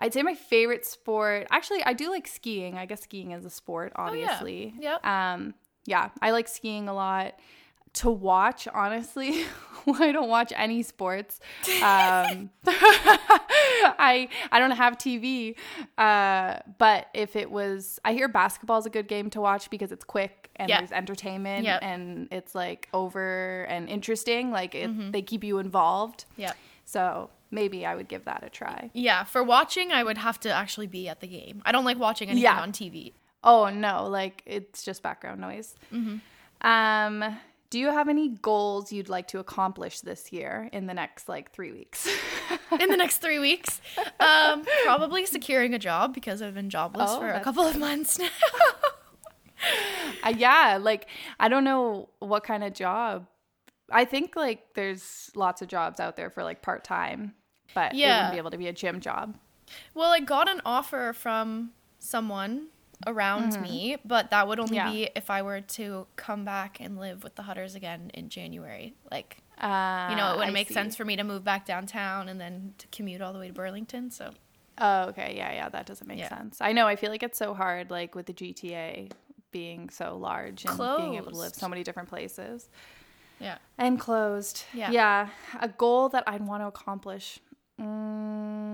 i'd 0.00 0.12
say 0.12 0.22
my 0.22 0.34
favorite 0.34 0.84
sport 0.84 1.46
actually 1.50 1.82
i 1.84 1.92
do 1.92 2.10
like 2.10 2.26
skiing 2.26 2.76
i 2.78 2.86
guess 2.86 3.02
skiing 3.02 3.32
is 3.32 3.44
a 3.44 3.50
sport 3.50 3.92
Oh, 3.96 4.12
yeah. 4.12 4.38
Yep. 4.80 5.06
um 5.06 5.54
yeah 5.90 6.08
i 6.22 6.30
like 6.30 6.48
skiing 6.48 6.88
a 6.88 6.94
lot 6.94 7.34
to 7.92 8.08
watch 8.10 8.68
honestly 8.68 9.44
i 9.98 10.12
don't 10.12 10.28
watch 10.28 10.52
any 10.56 10.82
sports 10.82 11.40
um 11.82 12.50
i 13.98 14.28
i 14.52 14.58
don't 14.58 14.70
have 14.72 14.96
tv 14.98 15.56
uh 15.98 16.58
but 16.78 17.06
if 17.14 17.36
it 17.36 17.50
was 17.50 17.98
i 18.04 18.12
hear 18.12 18.28
basketball 18.28 18.78
is 18.78 18.86
a 18.86 18.90
good 18.90 19.08
game 19.08 19.30
to 19.30 19.40
watch 19.40 19.70
because 19.70 19.90
it's 19.92 20.04
quick 20.04 20.50
and 20.56 20.68
Yeah. 20.68 20.78
there's 20.78 20.92
entertainment 20.92 21.64
Yep. 21.64 21.80
and 21.82 22.28
it's 22.30 22.54
like 22.54 22.88
over 22.92 23.64
and 23.68 23.88
interesting 23.88 24.50
like 24.50 24.74
it, 24.74 24.90
Mm-hmm. 24.90 25.10
they 25.12 25.22
keep 25.22 25.42
you 25.44 25.58
involved 25.58 26.24
Yeah. 26.36 26.52
so 26.84 27.30
maybe 27.50 27.84
I 27.84 27.94
would 27.96 28.06
give 28.06 28.26
that 28.26 28.44
a 28.44 28.48
try. 28.48 28.90
Yeah. 28.94 29.24
For 29.24 29.42
watching, 29.42 29.90
I 29.90 30.04
would 30.04 30.18
have 30.18 30.38
to 30.40 30.52
actually 30.52 30.86
be 30.86 31.08
at 31.08 31.18
the 31.18 31.26
game. 31.26 31.62
I 31.66 31.72
don't 31.72 31.84
like 31.84 31.98
watching 31.98 32.28
anything 32.28 32.44
Yeah. 32.44 32.60
on 32.60 32.70
TV. 32.70 33.12
Oh 33.42 33.70
no, 33.70 34.06
like 34.08 34.42
it's 34.46 34.82
just 34.82 35.02
background 35.02 35.40
noise. 35.40 35.74
Um, 36.62 37.38
do 37.70 37.78
you 37.78 37.86
have 37.86 38.08
any 38.08 38.28
goals 38.28 38.92
you'd 38.92 39.08
like 39.08 39.28
to 39.28 39.38
accomplish 39.38 40.00
this 40.00 40.32
year 40.32 40.68
in 40.72 40.86
the 40.86 40.94
next 40.94 41.28
like 41.28 41.52
three 41.52 41.72
weeks? 41.72 42.08
in 42.80 42.90
the 42.90 42.96
next 42.96 43.18
three 43.18 43.38
weeks. 43.38 43.80
Um, 44.18 44.64
probably 44.84 45.24
securing 45.24 45.72
a 45.74 45.78
job 45.78 46.12
because 46.12 46.42
I've 46.42 46.54
been 46.54 46.68
jobless 46.70 47.10
Oh, 47.12 47.20
for 47.20 47.30
a 47.30 47.40
couple 47.40 47.64
of 47.64 47.78
months 47.78 48.18
now. 48.18 48.28
uh, 50.24 50.34
yeah, 50.36 50.78
like 50.80 51.06
I 51.38 51.48
don't 51.48 51.64
know 51.64 52.08
what 52.18 52.44
kind 52.44 52.64
of 52.64 52.74
job. 52.74 53.26
I 53.90 54.04
think 54.04 54.36
like 54.36 54.74
there's 54.74 55.30
lots 55.34 55.62
of 55.62 55.68
jobs 55.68 55.98
out 56.00 56.16
there 56.16 56.30
for 56.30 56.42
like 56.44 56.62
part 56.62 56.84
time, 56.84 57.34
but 57.74 57.92
it 57.92 57.98
Yeah. 57.98 58.16
wouldn't 58.16 58.32
be 58.32 58.38
able 58.38 58.50
to 58.50 58.58
be 58.58 58.68
a 58.68 58.72
gym 58.72 59.00
job. 59.00 59.36
well, 59.94 60.10
I 60.10 60.20
got 60.20 60.48
an 60.48 60.60
offer 60.64 61.12
from 61.12 61.70
someone 61.98 62.68
around 63.06 63.60
me, 63.62 63.96
but 64.04 64.30
that 64.30 64.46
would 64.48 64.60
only 64.60 64.76
Yeah. 64.76 64.90
be 64.90 65.10
if 65.14 65.30
I 65.30 65.42
were 65.42 65.60
to 65.60 66.06
come 66.16 66.44
back 66.44 66.80
and 66.80 66.98
live 66.98 67.22
with 67.24 67.34
the 67.36 67.42
Hutters 67.42 67.74
again 67.74 68.10
in 68.14 68.28
January. 68.28 68.94
Like, 69.10 69.38
Uh, 69.58 70.08
you 70.10 70.16
know, 70.16 70.32
it 70.32 70.36
wouldn't 70.36 70.50
I 70.50 70.52
make 70.52 70.68
see. 70.68 70.74
sense 70.74 70.96
for 70.96 71.04
me 71.04 71.16
to 71.16 71.24
move 71.24 71.44
back 71.44 71.64
downtown 71.66 72.28
and 72.28 72.40
then 72.40 72.74
to 72.78 72.86
commute 72.88 73.20
all 73.20 73.32
the 73.32 73.38
way 73.38 73.48
to 73.48 73.52
Burlington. 73.54 74.10
So, 74.10 74.32
Oh, 74.82 75.08
okay. 75.08 75.34
Yeah, 75.36 75.52
yeah, 75.52 75.68
that 75.68 75.84
doesn't 75.84 76.06
make 76.06 76.18
Yeah. 76.18 76.28
sense. 76.30 76.58
I 76.60 76.72
know. 76.72 76.86
I 76.86 76.96
feel 76.96 77.10
like 77.10 77.22
it's 77.22 77.36
so 77.38 77.52
hard, 77.52 77.90
like 77.90 78.14
with 78.14 78.24
the 78.26 78.32
GTA 78.32 79.10
being 79.50 79.90
so 79.90 80.16
large 80.16 80.64
and 80.64 80.78
being 80.78 81.14
able 81.16 81.32
to 81.32 81.36
live 81.36 81.54
so 81.54 81.68
many 81.68 81.82
different 81.82 82.08
places 82.08 82.70
yeah. 83.38 83.58
and 83.76 83.98
closed. 84.00 84.64
Yeah. 84.72 84.90
Yeah. 84.90 85.28
A 85.60 85.68
goal 85.68 86.08
that 86.10 86.24
I'd 86.26 86.46
want 86.46 86.62
to 86.62 86.66
accomplish. 86.68 87.40
Mm, 87.78 88.69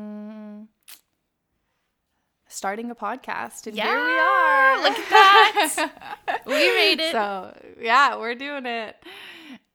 starting 2.56 2.90
a 2.90 2.94
podcast. 2.94 3.66
And 3.66 3.76
yeah, 3.76 3.86
here 3.86 4.04
we 4.04 4.18
are. 4.18 4.82
look 4.82 4.98
at 4.98 5.10
that. 5.10 5.90
We 6.46 6.52
made 6.52 7.00
it. 7.00 7.12
So, 7.12 7.56
yeah, 7.80 8.16
we're 8.16 8.34
doing 8.34 8.66
it. 8.66 8.96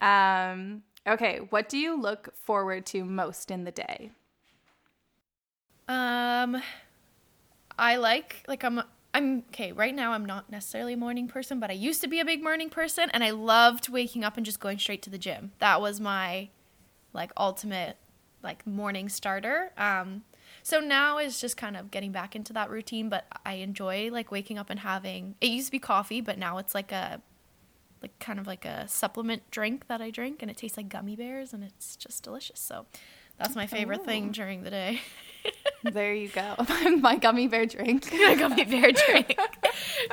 Um, 0.01 0.83
okay. 1.07 1.39
What 1.49 1.69
do 1.69 1.77
you 1.77 1.99
look 1.99 2.33
forward 2.35 2.85
to 2.87 3.03
most 3.03 3.51
in 3.51 3.65
the 3.65 3.71
day? 3.71 4.11
Um, 5.87 6.61
I 7.77 7.97
like 7.97 8.43
like 8.47 8.63
I'm 8.63 8.81
I'm 9.13 9.43
okay 9.49 9.71
right 9.73 9.93
now. 9.93 10.13
I'm 10.13 10.25
not 10.25 10.49
necessarily 10.49 10.93
a 10.93 10.97
morning 10.97 11.27
person, 11.27 11.59
but 11.59 11.69
I 11.69 11.73
used 11.73 12.01
to 12.01 12.07
be 12.07 12.19
a 12.19 12.25
big 12.25 12.41
morning 12.41 12.69
person, 12.69 13.09
and 13.11 13.23
I 13.23 13.31
loved 13.31 13.89
waking 13.89 14.23
up 14.23 14.37
and 14.37 14.45
just 14.45 14.59
going 14.59 14.79
straight 14.79 15.01
to 15.03 15.09
the 15.09 15.17
gym. 15.17 15.51
That 15.59 15.81
was 15.81 15.99
my 15.99 16.49
like 17.13 17.31
ultimate 17.35 17.97
like 18.41 18.65
morning 18.65 19.09
starter. 19.09 19.71
Um, 19.77 20.23
so 20.63 20.79
now 20.79 21.17
is 21.17 21.39
just 21.39 21.57
kind 21.57 21.75
of 21.77 21.91
getting 21.91 22.11
back 22.11 22.35
into 22.35 22.53
that 22.53 22.69
routine, 22.69 23.09
but 23.09 23.25
I 23.45 23.53
enjoy 23.55 24.09
like 24.11 24.31
waking 24.31 24.57
up 24.57 24.69
and 24.69 24.79
having. 24.79 25.35
It 25.41 25.47
used 25.47 25.67
to 25.67 25.71
be 25.71 25.79
coffee, 25.79 26.21
but 26.21 26.37
now 26.37 26.57
it's 26.57 26.75
like 26.75 26.91
a 26.91 27.21
like 28.01 28.17
kind 28.19 28.39
of 28.39 28.47
like 28.47 28.65
a 28.65 28.87
supplement 28.87 29.49
drink 29.51 29.87
that 29.87 30.01
I 30.01 30.09
drink, 30.09 30.41
and 30.41 30.49
it 30.49 30.57
tastes 30.57 30.77
like 30.77 30.89
gummy 30.89 31.15
bears, 31.15 31.53
and 31.53 31.63
it's 31.63 31.95
just 31.95 32.23
delicious. 32.23 32.59
So 32.59 32.85
that's 33.37 33.55
my 33.55 33.67
favorite 33.67 34.05
thing 34.05 34.31
during 34.31 34.63
the 34.63 34.69
day. 34.69 35.01
There 35.83 36.13
you 36.13 36.27
go. 36.27 36.55
My 36.99 37.15
gummy 37.15 37.47
bear 37.47 37.65
drink. 37.65 38.07
my 38.13 38.35
gummy 38.35 38.65
bear 38.65 38.91
drink. 38.91 39.35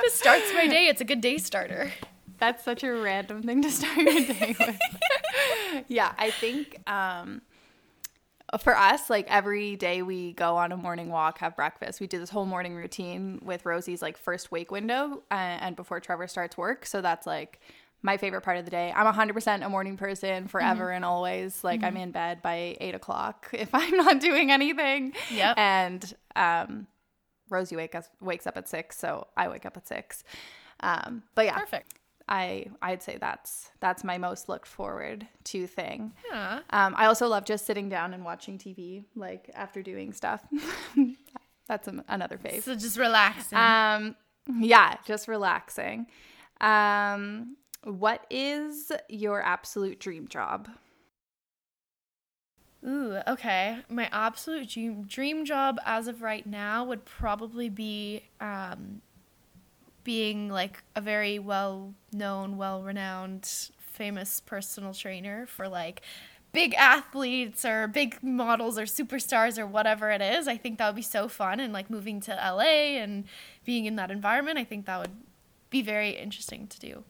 Just 0.01 0.15
starts 0.17 0.51
my 0.51 0.65
day. 0.65 0.87
It's 0.87 0.99
a 0.99 1.05
good 1.05 1.21
day 1.21 1.37
starter. 1.37 1.91
That's 2.39 2.63
such 2.63 2.83
a 2.83 2.91
random 2.91 3.43
thing 3.43 3.61
to 3.61 3.69
start 3.69 3.97
your 3.97 4.21
day 4.21 4.55
with. 4.59 4.79
yeah, 5.87 6.13
I 6.17 6.31
think 6.31 6.79
um, 6.89 7.43
for 8.57 8.75
us, 8.75 9.09
like 9.09 9.27
every 9.29 9.75
day 9.75 10.01
we 10.01 10.33
go 10.33 10.57
on 10.57 10.71
a 10.71 10.77
morning 10.77 11.09
walk, 11.09 11.39
have 11.39 11.55
breakfast. 11.55 11.99
We 11.99 12.07
do 12.07 12.19
this 12.19 12.29
whole 12.29 12.45
morning 12.45 12.75
routine 12.75 13.39
with 13.43 13.65
Rosie's 13.65 14.01
like 14.01 14.17
first 14.17 14.51
wake 14.51 14.71
window 14.71 15.23
uh, 15.31 15.33
and 15.33 15.75
before 15.75 15.99
Trevor 15.99 16.27
starts 16.27 16.57
work. 16.57 16.85
So 16.85 17.01
that's 17.01 17.27
like 17.27 17.59
my 18.01 18.17
favorite 18.17 18.41
part 18.41 18.57
of 18.57 18.65
the 18.65 18.71
day. 18.71 18.93
I'm 18.95 19.13
100% 19.13 19.65
a 19.65 19.69
morning 19.69 19.97
person 19.97 20.47
forever 20.47 20.89
and 20.91 21.03
always. 21.03 21.63
Like 21.63 21.83
I'm 21.83 21.97
in 21.97 22.11
bed 22.11 22.41
by 22.41 22.77
eight 22.79 22.95
o'clock 22.95 23.49
if 23.53 23.69
I'm 23.73 23.95
not 23.97 24.19
doing 24.19 24.51
anything. 24.51 25.13
Yep. 25.31 25.57
And 25.57 26.13
um, 26.35 26.87
Rosie 27.49 27.75
wake 27.75 27.95
us, 27.95 28.09
wakes 28.21 28.47
up 28.47 28.57
at 28.57 28.69
six, 28.69 28.97
so 28.97 29.27
I 29.35 29.49
wake 29.49 29.65
up 29.65 29.75
at 29.75 29.87
six. 29.87 30.23
Um, 30.79 31.23
but 31.35 31.45
yeah, 31.45 31.57
Perfect. 31.57 31.98
I 32.29 32.67
I'd 32.81 33.01
say 33.01 33.17
that's 33.19 33.71
that's 33.79 34.03
my 34.03 34.19
most 34.19 34.47
looked 34.47 34.67
forward 34.67 35.27
to 35.45 35.65
thing. 35.67 36.13
Yeah. 36.31 36.59
Um, 36.69 36.93
I 36.95 37.07
also 37.07 37.27
love 37.27 37.43
just 37.43 37.65
sitting 37.65 37.89
down 37.89 38.13
and 38.13 38.23
watching 38.23 38.57
TV, 38.57 39.03
like 39.15 39.49
after 39.55 39.81
doing 39.81 40.13
stuff. 40.13 40.45
that's 41.67 41.87
an, 41.87 42.03
another 42.07 42.37
phase. 42.37 42.63
So 42.63 42.75
just 42.75 42.97
relaxing. 42.97 43.57
Um, 43.57 44.15
yeah, 44.59 44.97
just 45.05 45.27
relaxing. 45.27 46.05
Um, 46.61 47.57
what 47.83 48.25
is 48.29 48.91
your 49.09 49.41
absolute 49.41 49.99
dream 49.99 50.27
job? 50.27 50.69
Ooh, 52.85 53.17
okay. 53.27 53.79
My 53.89 54.07
absolute 54.11 54.69
dream, 54.69 55.03
dream 55.03 55.45
job 55.45 55.79
as 55.85 56.07
of 56.07 56.21
right 56.21 56.45
now 56.45 56.85
would 56.85 57.05
probably 57.05 57.69
be 57.69 58.23
um, 58.39 59.01
being 60.03 60.49
like 60.49 60.83
a 60.95 61.01
very 61.01 61.39
well 61.39 61.93
known, 62.11 62.57
well 62.57 62.81
renowned, 62.83 63.45
famous 63.77 64.39
personal 64.39 64.93
trainer 64.93 65.45
for 65.45 65.67
like 65.67 66.01
big 66.51 66.73
athletes 66.75 67.63
or 67.65 67.87
big 67.87 68.17
models 68.23 68.77
or 68.79 68.83
superstars 68.83 69.57
or 69.59 69.67
whatever 69.67 70.09
it 70.09 70.21
is. 70.21 70.47
I 70.47 70.57
think 70.57 70.77
that 70.77 70.87
would 70.87 70.95
be 70.95 71.01
so 71.01 71.27
fun 71.27 71.59
and 71.59 71.73
like 71.73 71.89
moving 71.89 72.21
to 72.21 72.31
LA 72.31 72.97
and 72.97 73.25
being 73.65 73.85
in 73.85 73.95
that 73.97 74.09
environment, 74.09 74.57
I 74.57 74.63
think 74.63 74.85
that 74.85 74.99
would 74.99 75.15
be 75.69 75.81
very 75.81 76.11
interesting 76.11 76.67
to 76.67 76.79
do. 76.79 77.03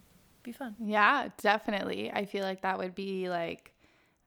Be 0.44 0.52
fun. 0.52 0.76
Yeah, 0.84 1.30
definitely. 1.42 2.12
I 2.12 2.26
feel 2.26 2.44
like 2.44 2.62
that 2.62 2.78
would 2.78 2.96
be 2.96 3.30
like 3.30 3.72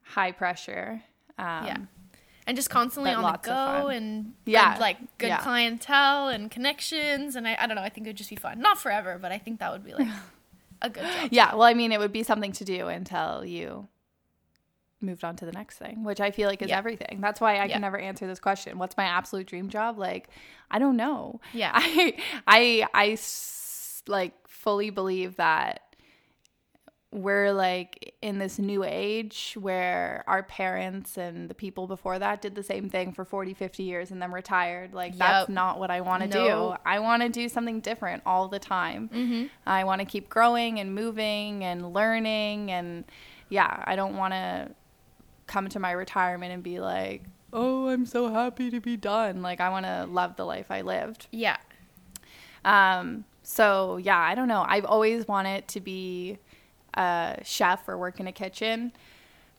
high 0.02 0.33
pressure. 0.33 1.02
Um, 1.38 1.64
Yeah. 1.66 1.76
And 2.46 2.56
just 2.56 2.70
constantly 2.70 3.12
but 3.12 3.22
on 3.25 3.32
the 3.32 3.38
go 3.38 3.88
and 3.88 4.32
Yeah, 4.44 4.75
good, 4.75 4.80
like 4.80 4.96
good 5.18 5.28
yeah. 5.28 5.38
clientele 5.38 6.28
and 6.28 6.50
connections 6.50 7.37
and 7.37 7.46
I, 7.46 7.56
I 7.61 7.66
don't 7.66 7.76
know, 7.76 7.82
I 7.82 7.88
think 7.88 8.06
it 8.06 8.11
would 8.11 8.16
just 8.16 8.30
be 8.30 8.37
fun. 8.37 8.61
Not 8.61 8.78
forever, 8.78 9.18
but 9.20 9.30
I 9.30 9.38
think 9.38 9.61
that 9.61 9.70
would 9.72 9.84
be 9.84 9.94
like 9.94 10.08
a 10.82 10.90
good 10.90 11.04
job. 11.04 11.28
Yeah, 11.32 11.52
well, 11.54 11.62
I 11.62 11.75
mean, 11.75 11.92
it 11.92 12.00
would 12.00 12.12
be 12.12 12.25
something 12.25 12.50
to 12.52 12.64
do 12.64 12.88
until 12.88 13.44
you 13.44 13.87
moved 15.00 15.25
on 15.25 15.34
to 15.37 15.44
the 15.44 15.52
next 15.52 15.78
thing, 15.78 16.04
which 16.04 16.20
I 16.20 16.30
feel 16.30 16.49
like 16.49 16.62
is 16.62 16.68
Yeah. 16.70 16.78
everything. 16.78 17.18
That's 17.20 17.40
why 17.40 17.52
I 17.56 17.64
Yeah. 17.66 17.72
can 17.75 17.80
never 17.80 17.99
answer 17.99 18.26
this 18.26 18.38
question. 18.40 18.78
What's 18.78 18.96
my 18.96 19.04
absolute 19.04 19.46
dream 19.46 19.68
job? 19.68 19.99
Like, 19.99 20.28
I 20.70 20.78
don't 20.78 20.96
know. 20.96 21.40
Yeah. 21.52 21.72
I 21.75 22.16
I 22.46 22.87
I 22.94 23.11
s- 23.11 24.02
like 24.06 24.32
fully 24.49 24.90
believe 24.90 25.37
that 25.37 25.81
we're 27.14 27.52
like 27.52 28.14
in 28.23 28.38
this 28.38 28.59
new 28.59 28.83
age 28.83 29.54
where 29.61 30.25
our 30.26 30.42
parents 30.42 31.19
and 31.19 31.50
the 31.50 31.54
people 31.54 31.87
before 31.87 32.19
that 32.19 32.40
did 32.40 32.54
the 32.54 32.62
same 32.62 32.88
thing 32.88 33.12
for 33.12 33.23
40 33.25 33.52
50 33.52 33.83
years 33.83 34.11
and 34.11 34.23
then 34.23 34.33
retired 34.33 34.95
like 34.95 35.19
that's 35.19 35.50
not 35.50 35.78
what 35.78 35.90
i 35.90 36.00
want 36.00 36.23
to 36.23 36.28
No. 36.38 36.71
do 36.71 36.76
i 36.87 36.99
want 37.00 37.23
to 37.23 37.28
do 37.28 37.50
something 37.50 37.81
different 37.81 38.23
all 38.25 38.49
the 38.49 38.59
time 38.59 39.11
Mm-hmm. 39.12 39.45
i 39.66 39.85
want 39.85 39.99
to 40.00 40.07
keep 40.07 40.31
growing 40.31 40.81
and 40.81 40.95
moving 40.95 41.62
and 41.64 41.92
learning 41.92 42.71
and 42.71 43.04
yeah 43.50 43.83
i 43.87 43.95
don't 43.95 44.16
want 44.16 44.33
to 44.33 44.71
come 45.47 45.69
to 45.69 45.78
my 45.78 45.90
retirement 45.92 46.50
and 46.54 46.62
be 46.62 46.81
like 46.81 47.25
oh 47.52 47.88
i'm 47.88 48.07
so 48.07 48.28
happy 48.33 48.71
to 48.71 48.81
be 48.81 48.97
done 48.97 49.42
like 49.42 49.61
i 49.61 49.69
want 49.69 49.85
to 49.85 50.07
love 50.07 50.37
the 50.37 50.47
life 50.47 50.71
i 50.71 50.81
lived 50.81 51.26
Yeah. 51.31 51.59
um, 52.64 53.25
so 53.45 53.97
yeah, 53.97 54.19
I 54.21 54.35
don't 54.37 54.47
know. 54.47 54.64
I've 54.66 54.85
always 54.85 55.26
wanted 55.26 55.66
to 55.69 55.81
be 55.81 56.38
a 56.94 57.38
chef 57.44 57.88
or 57.88 57.99
work 57.99 58.20
in 58.20 58.26
a 58.26 58.32
kitchen. 58.32 58.92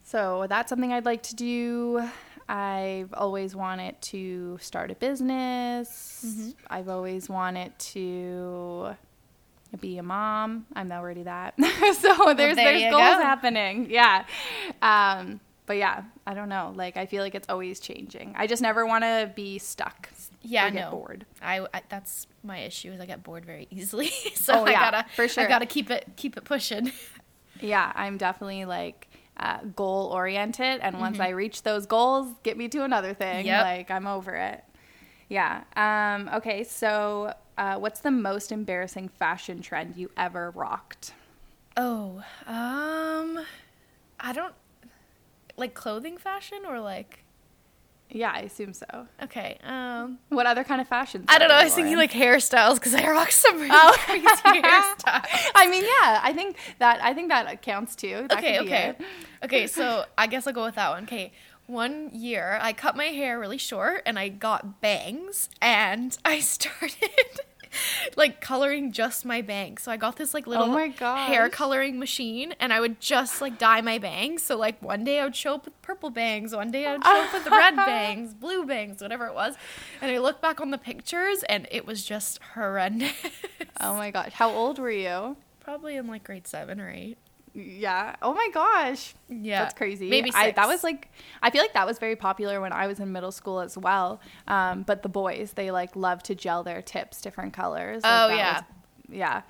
So 0.03 0.45
that's 0.49 0.69
something 0.69 0.91
I'd 0.91 1.05
like 1.05 1.23
to 1.23 1.35
do. 1.35 2.07
I've 2.49 3.13
always 3.13 3.55
wanted 3.55 4.01
to 4.01 4.57
start 4.61 4.91
a 4.91 4.95
business. 4.95 6.23
Mm-hmm. 6.25 6.49
I've 6.67 6.89
always 6.89 7.29
wanted 7.29 7.77
to 7.79 8.95
be 9.79 9.97
a 9.97 10.03
mom. 10.03 10.65
I'm 10.75 10.91
already 10.91 11.23
that. 11.23 11.55
so 11.59 12.33
there's 12.33 12.55
there 12.55 12.55
there's 12.55 12.91
goals 12.91 13.01
go. 13.01 13.21
happening. 13.21 13.89
Yeah. 13.89 14.25
Um, 14.81 15.39
but 15.65 15.77
yeah, 15.77 16.03
I 16.27 16.33
don't 16.33 16.49
know. 16.49 16.73
Like 16.75 16.97
I 16.97 17.05
feel 17.05 17.23
like 17.23 17.35
it's 17.35 17.47
always 17.49 17.79
changing. 17.79 18.35
I 18.37 18.47
just 18.47 18.61
never 18.61 18.85
want 18.85 19.03
to 19.03 19.31
be 19.33 19.57
stuck. 19.59 20.09
Yeah, 20.41 20.67
or 20.67 20.71
get 20.71 20.81
no. 20.85 20.91
bored. 20.91 21.25
I, 21.41 21.65
I 21.73 21.81
that's 21.87 22.27
my 22.43 22.59
issue 22.59 22.91
is 22.91 22.99
I 22.99 23.05
get 23.05 23.23
bored 23.23 23.45
very 23.45 23.67
easily. 23.71 24.07
so 24.35 24.53
Oh, 24.55 24.65
I 24.65 24.71
yeah, 24.71 24.91
gotta 24.91 25.05
for 25.15 25.27
sure. 25.29 25.45
I 25.45 25.47
gotta 25.47 25.65
keep 25.65 25.89
it 25.89 26.05
keep 26.17 26.35
it 26.37 26.43
pushing. 26.43 26.91
Yeah, 27.63 27.91
I'm 27.95 28.17
definitely 28.17 28.65
like 28.65 29.07
uh, 29.37 29.59
goal 29.75 30.07
oriented, 30.13 30.81
and 30.81 30.99
once 30.99 31.15
Mm-hmm. 31.15 31.23
I 31.23 31.29
reach 31.29 31.63
those 31.63 31.85
goals, 31.85 32.35
get 32.43 32.57
me 32.57 32.67
to 32.69 32.83
another 32.83 33.13
thing. 33.13 33.45
Yep. 33.45 33.63
Like 33.63 33.89
I'm 33.91 34.05
over 34.07 34.35
it. 34.35 34.63
Yeah. 35.29 35.63
Um, 35.75 36.29
okay. 36.35 36.63
So, 36.63 37.33
uh, 37.57 37.77
what's 37.77 38.01
the 38.01 38.11
most 38.11 38.51
embarrassing 38.51 39.09
fashion 39.09 39.61
trend 39.61 39.95
you 39.95 40.11
ever 40.17 40.51
rocked? 40.51 41.13
Oh, 41.75 42.23
um 42.45 43.39
I 44.19 44.31
don't 44.33 44.53
like 45.57 45.73
clothing 45.73 46.17
fashion 46.17 46.59
or 46.67 46.79
like 46.79 47.22
Yeah, 48.15 48.31
I 48.31 48.41
assume 48.41 48.73
so. 48.73 48.85
okay. 49.23 49.57
Um 49.63 50.19
What 50.29 50.45
other 50.45 50.63
kind 50.63 50.79
of 50.79 50.87
fashion? 50.87 51.25
I 51.27 51.39
don't 51.39 51.49
know. 51.49 51.55
I 51.55 51.63
was 51.63 51.73
thinking 51.73 51.97
like 51.97 52.11
hairstyles 52.11 52.75
because 52.75 52.93
I 52.93 53.05
rock 53.09 53.31
some 53.31 53.55
really 53.57 53.69
Oh. 53.73 53.95
crazy 54.05 54.25
hairstyles. 54.61 55.25
I 55.55 55.67
mean, 55.69 55.83
yeah. 55.83 56.19
I 56.23 56.31
think 56.33 56.57
that 56.79 57.01
I 57.03 57.13
think 57.13 57.29
that 57.29 57.61
counts 57.61 57.95
too. 57.95 58.27
That 58.29 58.37
okay, 58.37 58.59
okay. 58.59 58.85
it. 58.89 59.01
Okay, 59.45 59.67
so 59.67 60.05
I 60.17 60.27
guess 60.27 60.45
I'll 60.47 60.53
go 60.53 60.63
with 60.63 60.75
that 60.75 60.91
one. 60.91 61.03
Okay. 61.03 61.31
One 61.65 62.09
year 62.13 62.59
I 62.61 62.73
cut 62.73 62.95
my 62.95 63.05
hair 63.05 63.39
really 63.39 63.57
short 63.57 64.03
and 64.05 64.19
I 64.19 64.27
got 64.29 64.81
bangs 64.81 65.49
and 65.61 66.15
I 66.25 66.39
started 66.55 67.39
like 68.15 68.41
coloring 68.41 68.91
just 68.91 69.25
my 69.25 69.41
bangs. 69.41 69.83
So 69.83 69.91
I 69.91 69.97
got 69.97 70.15
this 70.15 70.33
like 70.33 70.47
little 70.47 70.71
Oh 70.71 71.15
hair 71.27 71.49
coloring 71.49 71.99
machine 71.99 72.53
and 72.59 72.73
I 72.73 72.79
would 72.79 72.99
just 72.99 73.41
like 73.41 73.57
dye 73.57 73.81
my 73.81 73.97
bangs. 73.97 74.43
So 74.43 74.57
like 74.57 74.81
one 74.81 75.03
day 75.03 75.19
I 75.19 75.23
would 75.25 75.35
show 75.35 75.55
up 75.55 75.65
with 75.65 75.81
purple 75.81 76.09
bangs, 76.09 76.55
one 76.55 76.71
day 76.71 76.85
I 76.85 76.93
would 76.93 77.03
show 77.03 77.21
up 77.21 77.33
with 77.33 77.47
red 77.51 77.75
bangs, 77.75 78.33
blue 78.33 78.65
bangs, 78.65 79.01
whatever 79.01 79.27
it 79.27 79.33
was. 79.33 79.55
And 80.01 80.11
I 80.11 80.19
look 80.19 80.41
back 80.41 80.61
on 80.61 80.71
the 80.71 80.77
pictures 80.77 81.43
and 81.43 81.67
it 81.71 81.85
was 81.85 82.03
just 82.03 82.39
horrendous. 82.53 83.11
Oh 83.79 83.95
my 83.95 84.11
gosh. 84.11 84.33
How 84.33 84.49
old 84.49 84.79
were 84.79 84.91
you? 84.91 85.35
Probably 85.59 85.95
in 85.95 86.07
like 86.07 86.23
grade 86.23 86.47
seven 86.47 86.79
or 86.79 86.89
eight. 86.89 87.17
Yeah. 87.55 88.15
Oh 88.21 88.33
my 88.33 88.47
gosh. 88.53 89.13
Yeah. 89.29 89.61
That's 89.63 89.75
crazy. 89.75 90.09
Maybe 90.09 90.31
I, 90.33 90.51
that 90.51 90.67
was 90.67 90.83
like, 90.83 91.09
I 91.41 91.49
feel 91.51 91.61
like 91.61 91.73
that 91.73 91.85
was 91.85 91.99
very 91.99 92.15
popular 92.15 92.59
when 92.59 92.73
I 92.73 92.87
was 92.87 92.99
in 92.99 93.11
middle 93.11 93.31
school 93.31 93.59
as 93.59 93.77
well. 93.77 94.19
Um, 94.47 94.81
but 94.83 95.03
the 95.03 95.09
boys, 95.09 95.53
they 95.53 95.69
like 95.71 95.95
love 95.95 96.23
to 96.23 96.35
gel 96.35 96.63
their 96.63 96.81
tips 96.81 97.21
different 97.21 97.53
colors. 97.53 98.01
Like, 98.03 98.11
Oh, 98.31 98.35
yeah. 98.35 98.53
was- 98.55 98.63
yeah. 99.15 99.41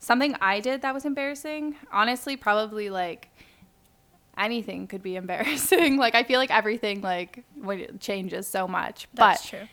Something 0.00 0.34
I 0.40 0.58
did 0.58 0.82
that 0.82 0.92
was 0.92 1.04
embarrassing. 1.04 1.76
Honestly, 1.92 2.36
probably 2.36 2.90
like 2.90 3.28
anything 4.36 4.86
could 4.86 5.02
be 5.02 5.14
embarrassing. 5.22 5.96
like 5.98 6.14
I 6.14 6.24
feel 6.24 6.40
like 6.40 6.50
everything 6.50 7.00
like 7.00 7.44
changes 8.00 8.48
so 8.48 8.66
much. 8.66 9.06
That's 9.14 9.42
but 9.42 9.48
true. 9.48 9.68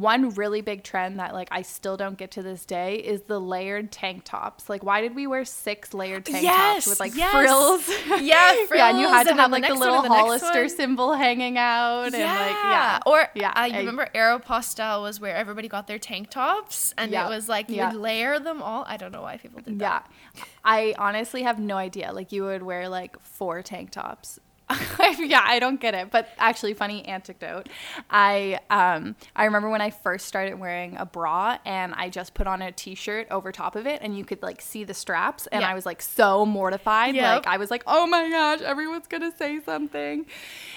One 0.00 0.30
really 0.30 0.60
big 0.60 0.82
trend 0.82 1.18
that 1.18 1.32
like 1.34 1.48
I 1.50 1.62
still 1.62 1.96
don't 1.96 2.16
get 2.18 2.30
to 2.32 2.42
this 2.42 2.64
day 2.64 2.96
is 2.96 3.22
the 3.22 3.40
layered 3.40 3.90
tank 3.92 4.22
tops. 4.24 4.68
Like 4.68 4.82
why 4.82 5.00
did 5.00 5.14
we 5.14 5.26
wear 5.26 5.44
six 5.44 5.94
layered 5.94 6.24
tank 6.24 6.42
Yes, 6.42 6.84
tops 6.84 6.86
with 6.86 7.00
like 7.00 7.14
yes. 7.16 7.32
frills? 7.32 7.88
Yeah, 8.22 8.54
yeah, 8.74 8.88
and 8.90 8.98
you 8.98 9.08
had 9.08 9.26
to 9.28 9.34
have 9.34 9.50
like 9.50 9.62
the, 9.66 9.74
the 9.74 9.78
little 9.80 10.02
the 10.02 10.08
Hollister 10.08 10.68
symbol 10.68 11.12
hanging 11.14 11.58
out 11.58 12.04
and 12.04 12.12
like 12.14 12.20
yeah. 12.22 12.98
Or 13.06 13.28
Yeah, 13.34 13.52
uh, 13.56 13.64
you 13.64 13.74
I- 13.74 13.78
remember 13.78 14.08
Aeropostale 14.14 15.02
was 15.02 15.20
where 15.20 15.34
everybody 15.36 15.68
got 15.68 15.86
their 15.86 15.98
tank 15.98 16.30
tops 16.30 16.94
and 16.98 17.10
Yeah, 17.12 17.26
it 17.26 17.28
was 17.30 17.48
like 17.48 17.68
you 17.68 17.76
yeah. 17.76 17.92
would 17.92 18.00
layer 18.00 18.38
them 18.38 18.62
all. 18.62 18.84
I 18.86 18.96
don't 18.96 19.12
know 19.12 19.22
why 19.22 19.36
people 19.38 19.60
did 19.60 19.78
that. 19.80 20.10
Yeah. 20.34 20.44
I 20.64 20.94
honestly 20.98 21.42
have 21.44 21.58
no 21.58 21.76
idea. 21.76 22.12
Like 22.12 22.32
you 22.32 22.44
would 22.44 22.62
wear 22.62 22.88
like 22.88 23.18
four 23.20 23.62
tank 23.62 23.90
tops. 23.90 24.38
yeah, 25.18 25.42
I 25.44 25.58
don't 25.60 25.80
get 25.80 25.94
it. 25.94 26.10
But 26.10 26.28
actually 26.38 26.74
funny 26.74 27.04
anecdote. 27.04 27.68
I 28.10 28.58
um 28.68 29.14
I 29.36 29.44
remember 29.44 29.70
when 29.70 29.80
I 29.80 29.90
first 29.90 30.26
started 30.26 30.58
wearing 30.58 30.96
a 30.96 31.06
bra 31.06 31.58
and 31.64 31.94
I 31.94 32.08
just 32.08 32.34
put 32.34 32.46
on 32.46 32.62
a 32.62 32.72
t-shirt 32.72 33.28
over 33.30 33.52
top 33.52 33.76
of 33.76 33.86
it 33.86 34.00
and 34.02 34.16
you 34.18 34.24
could 34.24 34.42
like 34.42 34.60
see 34.60 34.82
the 34.84 34.94
straps 34.94 35.46
and 35.48 35.60
Yeah. 35.62 35.70
I 35.70 35.74
was 35.74 35.86
like 35.86 36.02
so 36.02 36.44
mortified. 36.44 37.14
Yep. 37.14 37.34
Like 37.36 37.46
I 37.46 37.58
was 37.58 37.70
like, 37.70 37.84
"Oh 37.86 38.06
my 38.06 38.28
gosh, 38.28 38.60
everyone's 38.60 39.06
going 39.06 39.22
to 39.30 39.36
say 39.36 39.60
something." 39.60 40.26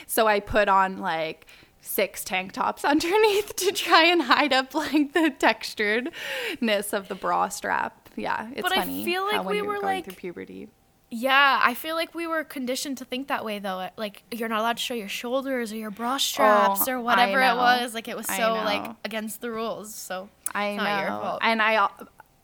So 0.06 0.28
I 0.28 0.40
put 0.40 0.68
on 0.70 1.00
like 1.00 1.48
six 1.82 2.24
tank 2.24 2.52
tops 2.52 2.86
underneath 2.94 3.56
to 3.56 3.72
try 3.72 4.04
and 4.06 4.22
hide 4.22 4.54
up 4.54 4.76
like 4.76 5.14
the 5.14 5.34
texturedness 5.40 6.94
of 6.94 7.08
the 7.08 7.16
bra 7.16 7.50
strap. 7.50 8.10
Yeah, 8.16 8.50
it's 8.54 8.62
But 8.68 8.78
I 8.78 8.86
feel 8.86 9.24
like 9.26 9.46
we 9.46 9.62
were, 9.62 9.80
like- 9.80 10.06
through 10.06 10.14
puberty. 10.16 10.68
Yeah, 11.12 11.60
I 11.64 11.74
feel 11.74 11.96
like 11.96 12.14
we 12.14 12.28
were 12.28 12.44
conditioned 12.44 13.00
to 13.00 13.06
think 13.06 13.30
that 13.30 13.44
way 13.44 13.58
though. 13.60 13.90
Like 13.98 14.24
you're 14.32 14.50
not 14.50 14.60
allowed 14.60 14.78
to 14.78 14.84
show 14.84 14.94
your 14.94 15.08
shoulders 15.08 15.74
or 15.74 15.76
your 15.76 15.90
bra 15.90 16.18
straps 16.18 16.88
Oh, 16.88 16.92
or 16.94 17.02
whatever 17.02 17.42
it 17.42 17.56
was. 17.56 17.96
Like 17.96 18.08
it 18.08 18.16
was 18.16 18.28
so 18.28 18.54
like 18.54 18.92
against 19.04 19.42
the 19.42 19.50
rules. 19.50 19.94
So 19.94 20.30
I 20.54 20.68
it's 20.70 20.78
know, 20.78 20.84
not 20.84 21.02
your 21.02 21.10
fault. 21.10 21.40
and 21.42 21.62
I, 21.62 21.90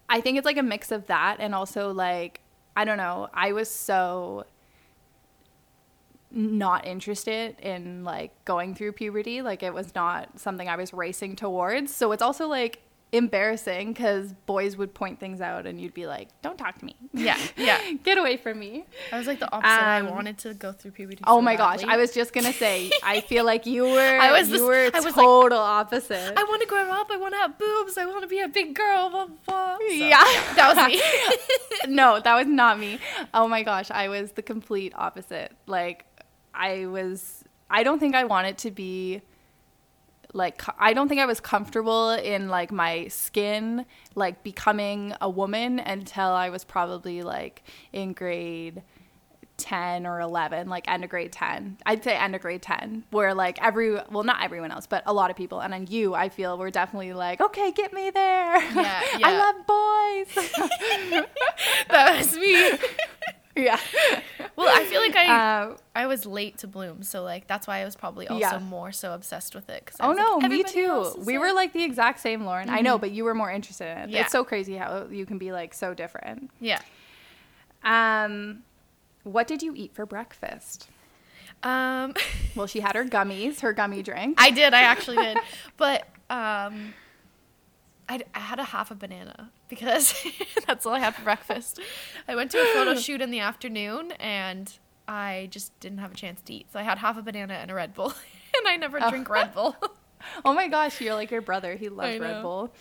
I 0.09 0.21
think 0.21 0.37
it's 0.39 0.45
like 0.45 0.57
a 0.57 0.63
mix 0.63 0.91
of 0.91 1.05
that 1.07 1.37
and 1.39 1.53
also 1.53 1.91
like 1.93 2.41
I 2.75 2.85
don't 2.85 2.97
know. 2.97 3.29
I 3.33 3.51
was 3.53 3.69
so 3.69 4.45
not 6.31 6.85
interested 6.85 7.57
in 7.61 8.03
like 8.03 8.31
going 8.45 8.75
through 8.75 8.91
puberty. 8.93 9.41
Like 9.41 9.63
it 9.63 9.73
was 9.73 9.93
not 9.95 10.39
something 10.39 10.67
I 10.67 10.75
was 10.75 10.91
racing 10.91 11.35
towards. 11.35 11.93
So 11.95 12.11
it's 12.11 12.21
also 12.21 12.47
like 12.47 12.81
embarrassing 13.11 13.93
because 13.93 14.33
boys 14.45 14.75
would 14.77 14.93
point 14.93 15.19
things 15.19 15.39
out 15.39 15.65
and 15.65 15.79
you'd 15.79 15.93
be 15.93 16.05
like, 16.05 16.29
"Don't 16.41 16.57
talk 16.57 16.77
to 16.79 16.85
me. 16.85 16.95
Yeah, 17.13 17.37
yeah. 17.57 17.79
Get 18.03 18.17
away 18.17 18.37
from 18.37 18.59
me." 18.59 18.85
I 19.11 19.17
was 19.17 19.27
like 19.27 19.39
the 19.39 19.51
opposite. 19.51 19.69
I 19.69 19.99
Um, 19.99 20.09
wanted 20.09 20.37
to 20.39 20.53
go 20.53 20.71
through 20.71 20.91
puberty. 20.91 21.23
Oh 21.25 21.37
so 21.37 21.41
my 21.41 21.55
gosh. 21.55 21.83
I 21.83 21.97
was 21.97 22.11
just 22.13 22.33
gonna 22.33 22.51
say. 22.53 22.91
I 23.03 23.21
feel 23.21 23.45
like 23.45 23.65
you 23.65 23.83
were. 23.95 24.19
I 24.19 24.31
was 24.31 24.49
you 24.49 24.53
this- 24.57 24.61
were 24.61 24.89
I 24.93 24.99
was 24.99 25.05
like- 25.05 25.15
total 25.15 25.59
opposite. 25.59 26.33
I 26.37 26.43
want 26.43 26.61
to 26.61 26.67
grow 26.67 26.89
up. 26.91 27.07
I 27.11 27.17
want 27.17 27.33
to 27.33 27.37
have 27.39 27.57
boobs. 27.57 27.97
I 27.97 28.05
want 28.05 28.21
to 28.23 28.27
be 28.27 28.39
a 28.41 28.47
big 28.49 28.75
girl. 28.75 29.09
Blah 29.09 29.27
blah. 29.27 29.35
blah. 29.47 29.77
So, 29.77 29.83
yeah, 29.93 30.23
that 30.55 30.73
was 30.75 30.87
me. 31.87 31.93
no, 31.95 32.19
that 32.19 32.35
was 32.35 32.47
not 32.47 32.79
me. 32.79 32.99
Oh 33.33 33.47
my 33.47 33.63
gosh, 33.63 33.91
I 33.91 34.09
was 34.09 34.31
the 34.33 34.41
complete 34.41 34.93
opposite. 34.95 35.53
Like, 35.67 36.05
I 36.53 36.85
was. 36.87 37.43
I 37.69 37.83
don't 37.83 37.99
think 37.99 38.13
I 38.15 38.25
wanted 38.25 38.57
to 38.59 38.71
be. 38.71 39.21
Like, 40.35 40.61
I 40.77 40.93
don't 40.93 41.07
think 41.07 41.21
I 41.21 41.25
was 41.25 41.39
comfortable 41.39 42.11
in 42.11 42.49
like 42.49 42.69
my 42.69 43.07
skin, 43.07 43.85
like 44.15 44.43
becoming 44.43 45.13
a 45.21 45.29
woman 45.29 45.79
until 45.79 46.27
I 46.27 46.49
was 46.49 46.65
probably 46.65 47.21
like 47.21 47.63
in 47.93 48.11
grade 48.11 48.83
10 49.57 50.05
or 50.05 50.19
11 50.19 50.67
like 50.67 50.85
end 50.91 51.05
of 51.05 51.09
grade 51.09 51.31
10 51.31 51.77
i'd 51.85 52.03
say 52.03 52.13
end 52.13 52.35
of 52.35 52.41
grade 52.41 52.61
10 52.61 53.05
where 53.11 53.33
like 53.33 53.57
every 53.63 53.93
well 54.11 54.23
not 54.23 54.43
everyone 54.43 54.69
else 54.69 54.85
but 54.85 55.01
a 55.05 55.13
lot 55.13 55.31
of 55.31 55.37
people. 55.37 55.61
And 55.61 55.71
then 55.71 55.87
you 55.89 56.13
i 56.13 56.27
feel 56.27 56.57
were 56.57 56.69
definitely 56.69 57.13
like 57.13 57.39
okay 57.39 57.71
get 57.71 57.93
me 57.93 58.09
there. 58.09 58.57
Yeah, 58.57 59.01
i 59.23 59.37
love 59.37 59.65
boys. 59.65 60.51
That 61.89 62.17
was 62.17 62.35
me. 62.35 62.77
Yeah 63.55 63.79
Well, 64.57 64.69
I 64.73 64.85
feel 64.85 65.01
like 65.01 65.15
I 65.17 65.63
uh, 65.63 65.77
I 65.93 66.05
was 66.07 66.25
late 66.25 66.59
to 66.59 66.67
bloom, 66.67 67.03
so 67.03 67.23
like 67.23 67.45
that's 67.47 67.67
why 67.67 67.79
I 67.79 67.85
was 67.85 67.95
probably 67.97 68.25
also 68.27 68.39
Yeah. 68.39 68.59
more 68.59 68.93
so 68.93 69.13
obsessed 69.13 69.53
with 69.53 69.69
it. 69.69 69.85
'cause 69.85 69.97
oh 69.99 70.09
was 70.09 70.17
like, 70.17 70.41
no 70.41 70.47
me 70.47 70.63
too 70.63 71.11
we 71.25 71.35
it." 71.35 71.37
were 71.39 71.51
like 71.51 71.73
the 71.73 71.83
exact 71.83 72.19
same 72.21 72.45
lauren 72.45 72.69
i 72.69 72.79
know 72.81 72.97
but 72.97 73.11
you 73.11 73.23
were 73.25 73.33
more 73.35 73.51
interested 73.51 73.85
in 73.91 73.97
it 73.97 74.09
Yeah. 74.11 74.21
it's 74.21 74.31
so 74.31 74.43
crazy 74.45 74.75
how 74.77 75.07
you 75.11 75.25
can 75.25 75.37
be 75.37 75.51
like 75.51 75.73
so 75.73 75.93
different 75.93 76.51
yeah. 76.61 76.79
um 77.83 78.63
what 79.23 79.47
did 79.47 79.61
you 79.61 79.73
eat 79.75 79.93
for 79.93 80.05
breakfast 80.05 80.87
Um, 81.63 82.13
well 82.55 82.67
she 82.67 82.79
had 82.79 82.95
her 82.95 83.03
gummies 83.05 83.59
her 83.61 83.73
gummy 83.73 84.03
drink 84.03 84.37
I 84.41 84.51
did. 84.51 84.73
I 84.73 84.81
actually 84.83 85.17
did, 85.17 85.37
but 85.77 86.01
um, 86.29 86.93
I, 88.07 88.21
I 88.33 88.39
had 88.39 88.59
a 88.59 88.63
half 88.63 88.91
a 88.91 88.95
banana 88.95 89.51
because 89.67 90.13
that's 90.67 90.85
all 90.85 90.93
I 90.93 90.99
had 90.99 91.15
for 91.15 91.23
breakfast. 91.23 91.79
I 92.27 92.35
went 92.35 92.51
to 92.51 92.57
a 92.61 92.65
photo 92.73 92.95
shoot 92.99 93.21
in 93.21 93.31
the 93.31 93.39
afternoon 93.39 94.11
and 94.19 94.71
I 95.07 95.47
just 95.51 95.77
didn't 95.79 95.99
have 95.99 96.11
a 96.13 96.15
chance 96.15 96.41
to 96.43 96.53
eat, 96.53 96.67
so 96.73 96.79
I 96.79 96.83
had 96.83 96.97
half 96.97 97.17
a 97.17 97.21
banana 97.21 97.53
and 97.55 97.69
a 97.69 97.75
Red 97.75 97.93
Bull, 97.93 98.07
and 98.57 98.67
I 98.67 98.75
never 98.77 98.99
drink 98.99 99.29
Red 99.29 99.53
Bull. 99.53 99.75
oh 100.43 100.53
my 100.53 100.67
gosh 100.67 100.99
you're 101.01 101.13
like 101.13 101.29
your 101.29 101.41
brother 101.41 101.75
he 101.75 101.87
loves 101.87 102.17
red 102.19 102.41
bull 102.41 102.73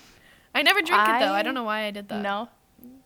I 0.54 0.62
never 0.62 0.80
drink 0.80 1.02
it 1.02 1.18
though. 1.20 1.32
I- 1.32 1.40
I 1.40 1.42
don't 1.42 1.52
know 1.54 1.64
why 1.64 1.82
I 1.82 1.90
did 1.90 2.08
that. 2.08 2.22
No. 2.22 2.48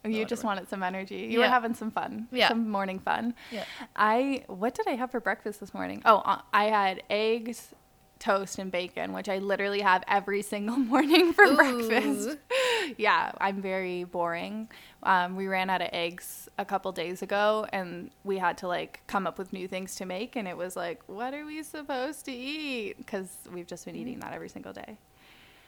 You 0.05 0.25
just 0.25 0.45
wanted 0.45 0.69
some 0.69 0.83
energy. 0.85 1.29
You 1.31 1.41
were 1.41 1.47
having 1.49 1.75
some 1.75 1.91
fun. 1.91 2.29
Yeah. 2.31 2.49
Some 2.49 2.69
morning 2.71 2.99
fun. 3.01 3.35
Yeah. 3.51 3.65
I 3.97 4.45
what 4.47 4.75
did 4.75 4.87
I 4.87 4.93
have 4.93 5.11
for 5.11 5.19
breakfast 5.21 5.59
this 5.61 5.75
morning? 5.75 6.03
Oh, 6.05 6.19
uh, 6.19 6.41
I 6.53 6.65
had 6.67 7.03
eggs, 7.11 7.75
toast 8.19 8.59
and 8.59 8.71
bacon, 8.73 9.13
which 9.13 9.29
I 9.29 9.39
literally 9.39 9.81
have 9.81 10.03
every 10.09 10.43
single 10.43 10.77
morning 10.93 11.33
for 11.33 11.45
Ooh. 11.45 11.57
breakfast. 11.57 12.37
yeah, 12.97 13.33
I'm 13.41 13.63
very 13.63 14.05
boring. 14.05 14.69
Um, 15.03 15.37
we 15.37 15.47
ran 15.47 15.71
out 15.71 15.81
of 15.83 15.89
eggs 15.93 16.49
a 16.59 16.65
couple 16.65 16.91
days 16.93 17.23
ago 17.23 17.67
and 17.73 18.11
we 18.25 18.39
had 18.39 18.59
to 18.59 18.69
like 18.69 19.03
come 19.07 19.27
up 19.27 19.39
with 19.39 19.53
new 19.53 19.69
things 19.69 19.95
to 19.97 20.05
make 20.05 20.35
and 20.37 20.49
it 20.49 20.57
was 20.57 20.75
like, 20.77 21.01
what 21.07 21.33
are 21.35 21.45
we 21.47 21.63
supposed 21.63 22.25
to 22.25 22.33
eat? 22.33 23.07
Cuz 23.07 23.29
we've 23.53 23.67
just 23.67 23.85
been 23.85 23.95
eating 23.95 24.19
that 24.21 24.33
every 24.33 24.49
single 24.49 24.73
day. 24.73 24.99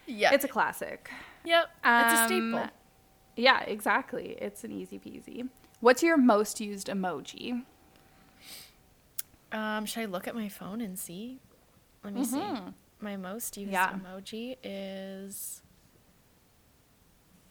Yeah. 0.06 0.32
It's 0.34 0.44
a 0.44 0.48
classic. 0.48 1.10
yep. 1.44 1.70
it's 1.84 2.14
a 2.14 2.22
Um, 2.22 2.26
staple. 2.26 2.70
Yeah, 3.36 3.60
exactly. 3.62 4.36
It's 4.40 4.64
an 4.64 4.72
easy 4.72 4.98
peasy. 4.98 5.48
What's 5.78 6.02
your 6.02 6.16
most 6.16 6.60
used 6.60 6.88
emoji? 6.88 7.62
Um, 9.52 9.86
should 9.86 10.02
I 10.02 10.06
look 10.06 10.28
at 10.28 10.34
my 10.34 10.48
phone 10.48 10.80
and 10.80 10.98
see? 10.98 11.38
Let 12.04 12.14
me 12.14 12.24
see. 12.24 12.36
Mhm. 12.38 12.74
My 13.00 13.16
most 13.16 13.56
used 13.56 13.72
Yeah. 13.72 13.92
emoji 13.92 14.56
is 14.62 15.62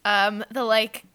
um 0.05 0.43
the 0.51 0.63
like 0.63 1.05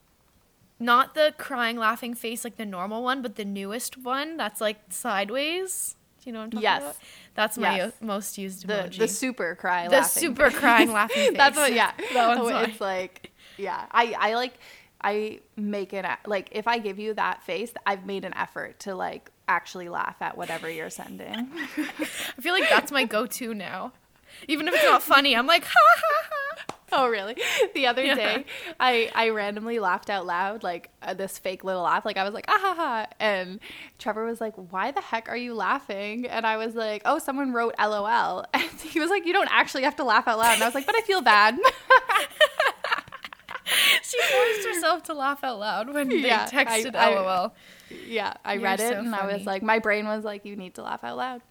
not 0.80 1.14
the 1.14 1.32
crying 1.38 1.76
laughing 1.76 2.14
face 2.14 2.44
like 2.44 2.56
the 2.56 2.66
normal 2.66 3.02
one, 3.02 3.22
but 3.22 3.36
the 3.36 3.44
newest 3.44 3.96
one 3.98 4.36
that's 4.36 4.60
like 4.60 4.78
sideways. 4.90 5.96
Do 6.22 6.30
you 6.30 6.32
know 6.32 6.40
what 6.40 6.44
I'm 6.46 6.50
talking 6.50 6.62
Yes. 6.62 6.82
about? 6.82 6.96
That's 7.34 7.58
my 7.58 7.76
Yes. 7.76 7.92
most 8.00 8.38
used 8.38 8.66
emoji. 8.66 8.98
the 8.98 9.08
super 9.08 9.54
cry 9.54 9.88
The 9.88 9.96
laughing. 9.98 10.22
super 10.22 10.50
crying 10.50 10.92
laughing 10.92 11.28
face. 11.28 11.36
That's 11.36 11.56
what 11.56 11.72
yeah. 11.72 11.92
That 12.12 12.36
one's 12.38 12.68
it's 12.70 12.80
like 12.80 13.30
yeah. 13.56 13.86
I 13.92 14.14
I 14.18 14.34
like 14.34 14.54
I 15.04 15.40
make 15.56 15.92
it 15.92 16.04
like 16.26 16.48
if 16.52 16.66
I 16.66 16.78
give 16.78 16.98
you 16.98 17.14
that 17.14 17.42
face, 17.44 17.72
I've 17.86 18.06
made 18.06 18.24
an 18.24 18.34
effort 18.34 18.80
to 18.80 18.94
like 18.94 19.30
actually 19.46 19.88
laugh 19.90 20.16
at 20.20 20.36
whatever 20.38 20.68
you're 20.70 20.88
sending. 20.90 21.28
I 21.76 22.40
feel 22.40 22.54
like 22.54 22.68
that's 22.70 22.90
my 22.90 23.04
go-to 23.04 23.52
now. 23.54 23.92
Even 24.48 24.66
if 24.66 24.74
it's 24.74 24.82
not 24.84 25.02
funny, 25.02 25.36
I'm 25.36 25.46
like 25.46 25.64
ha 25.64 25.72
ha 25.74 26.28
ha. 26.30 26.74
Oh 26.96 27.08
really? 27.08 27.36
The 27.74 27.86
other 27.88 28.04
Yeah. 28.04 28.14
day, 28.14 28.44
I 28.78 29.10
I 29.14 29.28
randomly 29.30 29.78
laughed 29.80 30.08
out 30.10 30.26
loud 30.26 30.62
like 30.62 30.90
uh, 31.02 31.12
this 31.14 31.38
fake 31.38 31.64
little 31.64 31.82
laugh. 31.82 32.04
Like 32.04 32.16
I 32.16 32.22
was 32.24 32.32
like 32.34 32.44
ah 32.48 32.58
ha 32.60 32.74
ha, 32.76 33.06
and 33.20 33.58
Trevor 33.98 34.24
was 34.24 34.40
like, 34.40 34.54
"Why 34.72 34.92
the 34.92 35.00
heck 35.00 35.28
are 35.28 35.36
you 35.36 35.54
laughing?" 35.54 36.26
And 36.26 36.46
I 36.46 36.56
was 36.56 36.74
like, 36.74 37.02
"Oh, 37.04 37.18
someone 37.18 37.52
wrote 37.52 37.74
LOL." 37.80 38.44
And 38.54 38.70
he 38.80 39.00
was 39.00 39.10
like, 39.10 39.26
"You 39.26 39.32
don't 39.32 39.50
actually 39.50 39.82
have 39.84 39.96
to 39.96 40.04
laugh 40.04 40.28
out 40.28 40.38
loud." 40.38 40.54
And 40.54 40.62
I 40.62 40.66
was 40.66 40.74
like, 40.74 40.86
"But 40.86 40.94
I 40.96 41.00
feel 41.02 41.20
bad." 41.20 41.58
she 44.22 44.32
forced 44.34 44.68
herself 44.68 45.02
to 45.04 45.14
laugh 45.14 45.42
out 45.44 45.58
loud 45.58 45.92
when 45.92 46.08
they 46.08 46.16
Yeah, 46.16 46.48
I- 46.52 46.64
texted 46.64 46.94
I- 46.94 47.14
LOL. 47.14 47.54
Yeah, 48.06 48.34
I 48.44 48.54
You're 48.54 48.62
read 48.62 48.80
it 48.80 48.92
so 48.92 48.98
and 48.98 49.14
I 49.14 49.32
was 49.32 49.44
like, 49.46 49.62
my 49.62 49.78
brain 49.78 50.06
was 50.06 50.24
like, 50.24 50.44
you 50.44 50.56
need 50.56 50.74
to 50.74 50.82
laugh 50.82 51.04
out 51.04 51.16
loud. 51.16 51.42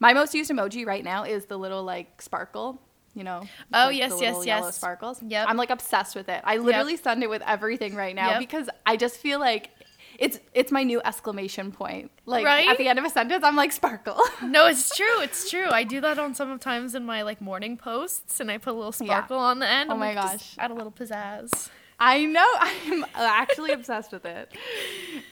My 0.00 0.12
most 0.14 0.34
used 0.34 0.50
emoji 0.50 0.86
right 0.86 1.04
now 1.04 1.24
is 1.24 1.44
the 1.46 1.56
little 1.58 1.84
like 1.84 2.20
sparkle, 2.20 2.80
you 3.14 3.22
know? 3.24 3.42
Oh, 3.72 3.86
like, 3.86 3.96
yes, 3.96 4.14
the 4.14 4.20
yes, 4.22 4.46
yes. 4.46 4.76
sparkles. 4.76 5.22
Yep. 5.22 5.46
I'm 5.48 5.56
like 5.56 5.70
obsessed 5.70 6.16
with 6.16 6.28
it. 6.28 6.40
I 6.44 6.56
literally 6.56 6.96
send 6.96 7.22
it 7.22 7.30
with 7.30 7.42
everything 7.46 7.94
right 7.94 8.14
now 8.16 8.30
Yep. 8.30 8.38
because 8.40 8.68
I 8.86 8.96
just 8.96 9.16
feel 9.18 9.38
like 9.38 9.70
it's 10.18 10.38
it's 10.54 10.70
my 10.70 10.82
new 10.82 11.00
exclamation 11.04 11.72
point. 11.72 12.10
Like 12.26 12.44
Right? 12.44 12.68
at 12.68 12.78
the 12.78 12.86
end 12.88 12.98
of 12.98 13.04
a 13.04 13.10
sentence, 13.10 13.42
I'm 13.44 13.56
like 13.56 13.72
sparkle. 13.72 14.20
No, 14.42 14.66
it's 14.66 14.94
true. 14.96 15.20
It's 15.20 15.48
true. 15.50 15.68
I 15.70 15.84
do 15.84 16.00
that 16.00 16.18
on 16.18 16.34
sometimes 16.34 16.94
in 16.94 17.04
my 17.06 17.22
like 17.22 17.40
morning 17.40 17.76
posts, 17.76 18.40
and 18.40 18.50
I 18.50 18.58
put 18.58 18.70
a 18.72 18.76
little 18.76 18.94
Yeah. 19.06 19.18
sparkle 19.18 19.38
on 19.38 19.58
the 19.60 19.68
end. 19.68 19.88
Oh 19.90 19.94
I'm 19.94 20.00
my 20.00 20.14
like, 20.14 20.32
gosh. 20.32 20.54
add 20.58 20.70
a 20.70 20.74
little 20.74 20.92
pizzazz. 20.92 21.70
I 22.04 22.24
know. 22.24 22.46
I'm 22.58 23.04
actually 23.14 23.70
obsessed 23.72 24.10
with 24.10 24.24
it. 24.26 24.50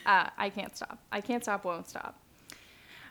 Uh, 0.06 0.28
I 0.38 0.50
can't 0.50 0.76
stop. 0.76 0.98
I 1.10 1.20
can't 1.20 1.42
stop, 1.42 1.64
won't 1.64 1.88
stop. 1.88 2.16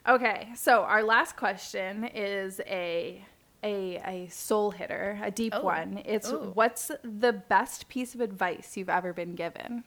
Okay, 0.07 0.47
so 0.55 0.83
our 0.83 1.03
last 1.03 1.35
question 1.35 2.05
is 2.05 2.61
a 2.65 3.21
a 3.61 3.97
a 4.05 4.27
soul 4.29 4.71
hitter, 4.71 5.19
a 5.21 5.29
deep 5.29 5.53
Oh. 5.55 5.61
one. 5.61 6.01
It's 6.05 6.31
Ooh. 6.31 6.51
what's 6.53 6.89
the 7.03 7.33
best 7.33 7.89
piece 7.89 8.15
of 8.15 8.21
advice 8.21 8.77
you've 8.77 8.89
ever 8.89 9.11
been 9.11 9.35
given? 9.35 9.83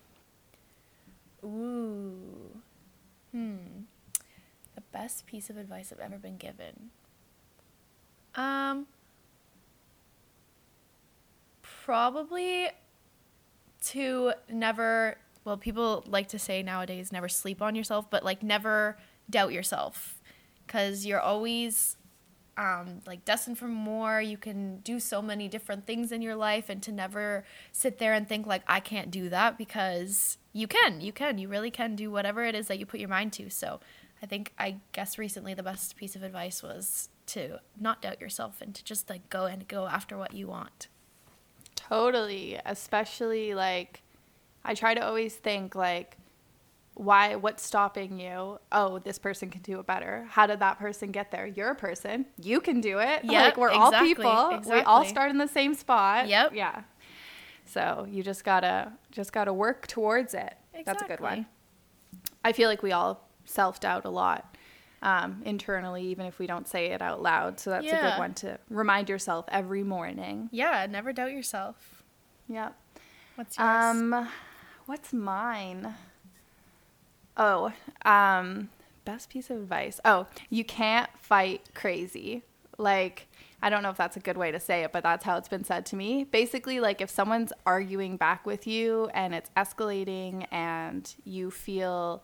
Ooh. 1.43 2.61
Hmm. 3.33 3.57
The 4.75 4.83
best 4.93 5.25
piece 5.27 5.49
of 5.49 5.57
advice 5.57 5.91
I've 5.93 6.01
ever 6.05 6.19
been 6.19 6.37
given. 6.37 6.91
Um. 8.35 8.87
Probably 11.63 12.69
to 13.93 14.33
never. 14.51 15.19
Well, 15.45 15.57
people 15.57 16.05
like 16.07 16.29
to 16.29 16.39
say 16.39 16.63
nowadays, 16.63 17.11
never 17.11 17.29
sleep 17.29 17.61
on 17.61 17.75
yourself, 17.75 18.09
but 18.09 18.25
like 18.25 18.43
never 18.43 18.97
doubt 19.29 19.53
yourself, 19.53 20.21
because 20.67 21.05
you're 21.05 21.21
always 21.21 21.97
um, 22.57 23.01
like 23.07 23.25
destined 23.25 23.59
for 23.59 23.67
more. 23.67 24.21
You 24.21 24.37
can 24.37 24.79
do 24.79 25.01
so 25.01 25.21
many 25.21 25.49
different 25.49 25.85
things 25.87 26.13
in 26.13 26.23
your 26.23 26.37
life, 26.37 26.69
and 26.69 26.83
to 26.85 26.93
never 26.93 27.45
sit 27.73 27.99
there 27.99 28.13
and 28.13 28.29
think 28.29 28.47
like 28.47 28.63
I 28.69 28.81
can't 28.81 29.11
do 29.11 29.29
that 29.31 29.59
because 29.59 30.39
you 30.53 30.67
can, 30.69 31.01
you 31.01 31.13
can, 31.13 31.39
you 31.39 31.49
really 31.49 31.71
can 31.71 31.97
do 31.97 32.11
whatever 32.11 32.45
it 32.45 32.55
is 32.55 32.69
that 32.69 32.79
you 32.79 32.87
put 32.87 33.01
your 33.01 33.09
mind 33.09 33.33
to. 33.35 33.51
So, 33.51 33.81
I 34.23 34.27
think 34.27 34.53
I 34.59 34.77
guess 34.93 35.19
recently 35.19 35.55
the 35.55 35.63
best 35.65 35.97
piece 35.97 36.15
of 36.15 36.23
advice 36.23 36.63
was 36.63 37.09
to 37.27 37.59
not 37.81 38.03
doubt 38.03 38.21
yourself 38.21 38.61
and 38.61 38.75
to 38.75 38.85
just 38.85 39.11
like 39.11 39.29
go 39.29 39.47
and 39.47 39.67
go 39.67 39.87
after 39.87 40.17
what 40.17 40.35
you 40.35 40.47
want. 40.47 40.87
Totally, 41.93 42.59
especially 42.65 43.53
like 43.55 44.01
I 44.65 44.75
try 44.75 44.95
to 44.95 45.05
always 45.05 45.35
think 45.35 45.75
like 45.75 46.17
why 46.95 47.37
what's 47.37 47.63
stopping 47.63 48.19
you? 48.19 48.59
Oh, 48.71 48.99
this 48.99 49.19
person 49.19 49.51
can 49.51 49.61
do 49.61 49.79
it 49.79 49.87
better. 49.87 50.27
How 50.31 50.47
did 50.47 50.61
that 50.61 50.79
person 50.79 51.11
get 51.11 51.31
there? 51.31 51.47
You're 51.47 51.73
a 51.73 51.75
person. 51.75 52.25
You 52.41 52.63
can 52.63 52.81
do 52.81 52.99
it. 52.99 53.27
Like 53.27 53.59
we're 53.59 53.69
all 53.71 53.89
exactly, 53.89 54.15
people. 54.15 54.63
We 54.71 54.81
all 54.81 55.05
start 55.05 55.31
in 55.31 55.37
the 55.37 55.47
same 55.47 55.75
spot. 55.75 56.29
Yep. 56.29 56.53
Yeah. 56.55 56.83
So, 57.67 58.07
you 58.11 58.23
just 58.23 58.43
got 58.43 58.61
to 58.61 58.93
just 59.11 59.35
got 59.35 59.45
to 59.45 59.53
work 59.53 59.87
towards 59.87 60.33
it. 60.33 60.55
That's 60.87 61.03
a 61.03 61.07
good 61.07 61.21
one. 61.21 61.45
I 62.43 62.53
feel 62.53 62.71
like 62.71 62.83
we 62.83 62.93
all 62.93 63.29
self-doubt 63.45 64.07
a 64.07 64.11
lot. 64.11 64.57
Um, 65.05 65.43
internally, 65.45 66.05
even 66.05 66.27
if 66.27 66.39
we 66.39 66.47
don't 66.47 66.69
say 66.69 66.93
it 66.93 67.03
out 67.03 67.21
loud. 67.21 67.59
So 67.59 67.71
that's 67.71 67.85
a 67.87 67.91
good 67.91 68.19
one 68.19 68.35
to 68.35 68.59
remind 68.71 69.09
yourself 69.09 69.47
every 69.49 69.83
morning. 69.83 70.49
Yeah, 70.53 70.87
never 70.89 71.13
doubt 71.13 71.33
yourself. 71.33 72.05
Yep. 72.49 72.77
What's 73.35 73.59
yours? 73.59 73.69
Um, 73.69 74.29
what's 74.87 75.13
mine? 75.13 75.93
Oh, 77.37 77.73
um, 78.05 78.69
best 79.05 79.29
piece 79.31 79.51
of 79.51 79.57
advice. 79.57 79.99
Oh, 80.05 80.27
you 80.51 80.65
can't 80.65 81.11
fight 81.19 81.71
crazy. 81.75 82.43
Like, 82.79 83.27
I 83.63 83.71
don't 83.71 83.83
know 83.83 83.91
if 83.91 83.97
that's 83.97 84.17
a 84.17 84.21
good 84.21 84.37
way 84.37 84.51
to 84.51 84.61
say 84.61 84.83
it, 84.83 84.93
but 84.93 85.03
that's 85.03 85.25
how 85.25 85.37
it's 85.37 85.49
been 85.49 85.65
said 85.65 85.87
to 85.87 85.97
me. 85.97 86.25
Basically, 86.25 86.81
like 86.81 87.01
if 87.01 87.11
someone's 87.11 87.53
arguing 87.65 88.17
back 88.17 88.45
with 88.45 88.67
you 88.67 89.09
and 89.15 89.35
it's 89.35 89.51
escalating 89.57 90.47
and 90.51 91.13
you 91.25 91.51
feel 91.51 92.23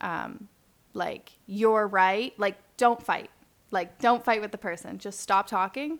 um, 0.00 0.48
like 0.94 1.32
you're 1.46 1.86
right, 1.86 2.32
like 2.38 2.56
don't 2.76 3.02
fight. 3.02 3.30
Like, 3.70 3.98
don't 3.98 4.24
fight 4.24 4.40
with 4.40 4.52
the 4.52 4.58
person. 4.58 4.98
Just 4.98 5.18
stop 5.20 5.48
talking, 5.48 5.98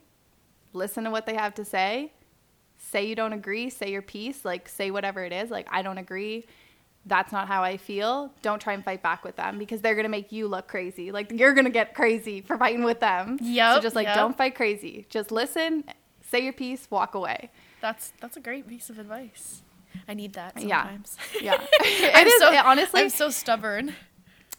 listen 0.72 1.02
to 1.04 1.11
what 1.11 1.26
they 1.26 1.35
have 1.35 1.54
to 1.54 1.64
say, 1.64 2.12
say 2.78 3.04
you 3.04 3.16
don't 3.16 3.33
agree, 3.33 3.68
say 3.68 3.90
your 3.90 4.02
piece, 4.02 4.44
like 4.44 4.68
say 4.68 4.92
whatever 4.92 5.24
it 5.24 5.33
is, 5.33 5.50
like 5.50 5.66
I 5.72 5.83
don't 5.83 5.98
agree. 5.98 6.46
That's 7.07 7.33
not 7.33 7.48
how 7.48 7.62
I 7.62 7.76
feel. 7.76 8.33
Don't 8.42 8.61
try 8.61 8.72
and 8.74 8.85
fight 8.85 9.02
back 9.02 9.24
with 9.24 9.37
them 9.37 9.59
because 9.59 9.80
they're 9.80 9.96
gonna 9.96 10.09
make 10.09 10.30
you 10.33 10.46
look 10.46 10.68
crazy. 10.68 11.11
Like 11.11 11.33
you're 11.33 11.52
gonna 11.52 11.68
get 11.70 11.94
crazy 11.94 12.40
for 12.40 12.57
fighting 12.57 12.85
with 12.85 13.00
them. 13.00 13.38
yeah 13.42 13.74
So 13.74 13.80
just 13.80 13.96
like 13.96 14.07
yep. 14.07 14.16
don't 14.16 14.37
fight 14.37 14.54
crazy. 14.54 15.07
Just 15.11 15.33
listen, 15.33 15.85
say 16.30 16.40
your 16.44 16.52
piece, 16.52 16.88
walk 16.90 17.14
away. 17.14 17.50
That's 17.80 18.12
that's 18.20 18.37
a 18.37 18.40
great 18.40 18.68
piece 18.68 18.88
of 18.88 18.98
advice. 19.00 19.62
I 20.09 20.14
need 20.14 20.33
that 20.35 20.61
Yeah. 20.61 20.83
sometimes. 20.85 21.16
Yeah. 21.40 21.54
it 21.80 22.14
I'm 22.14 22.26
is 22.26 22.38
so, 22.38 22.57
honestly. 22.64 23.00
I'm 23.02 23.11
so 23.11 23.30
stubborn. 23.30 23.94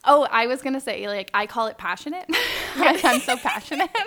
Oh, 0.05 0.27
I 0.31 0.47
was 0.47 0.61
gonna 0.61 0.79
say 0.79 1.07
like 1.07 1.29
I 1.33 1.45
call 1.45 1.67
it 1.67 1.77
passionate. 1.77 2.25
I'm 2.75 3.19
so 3.19 3.37
passionate. 3.37 3.89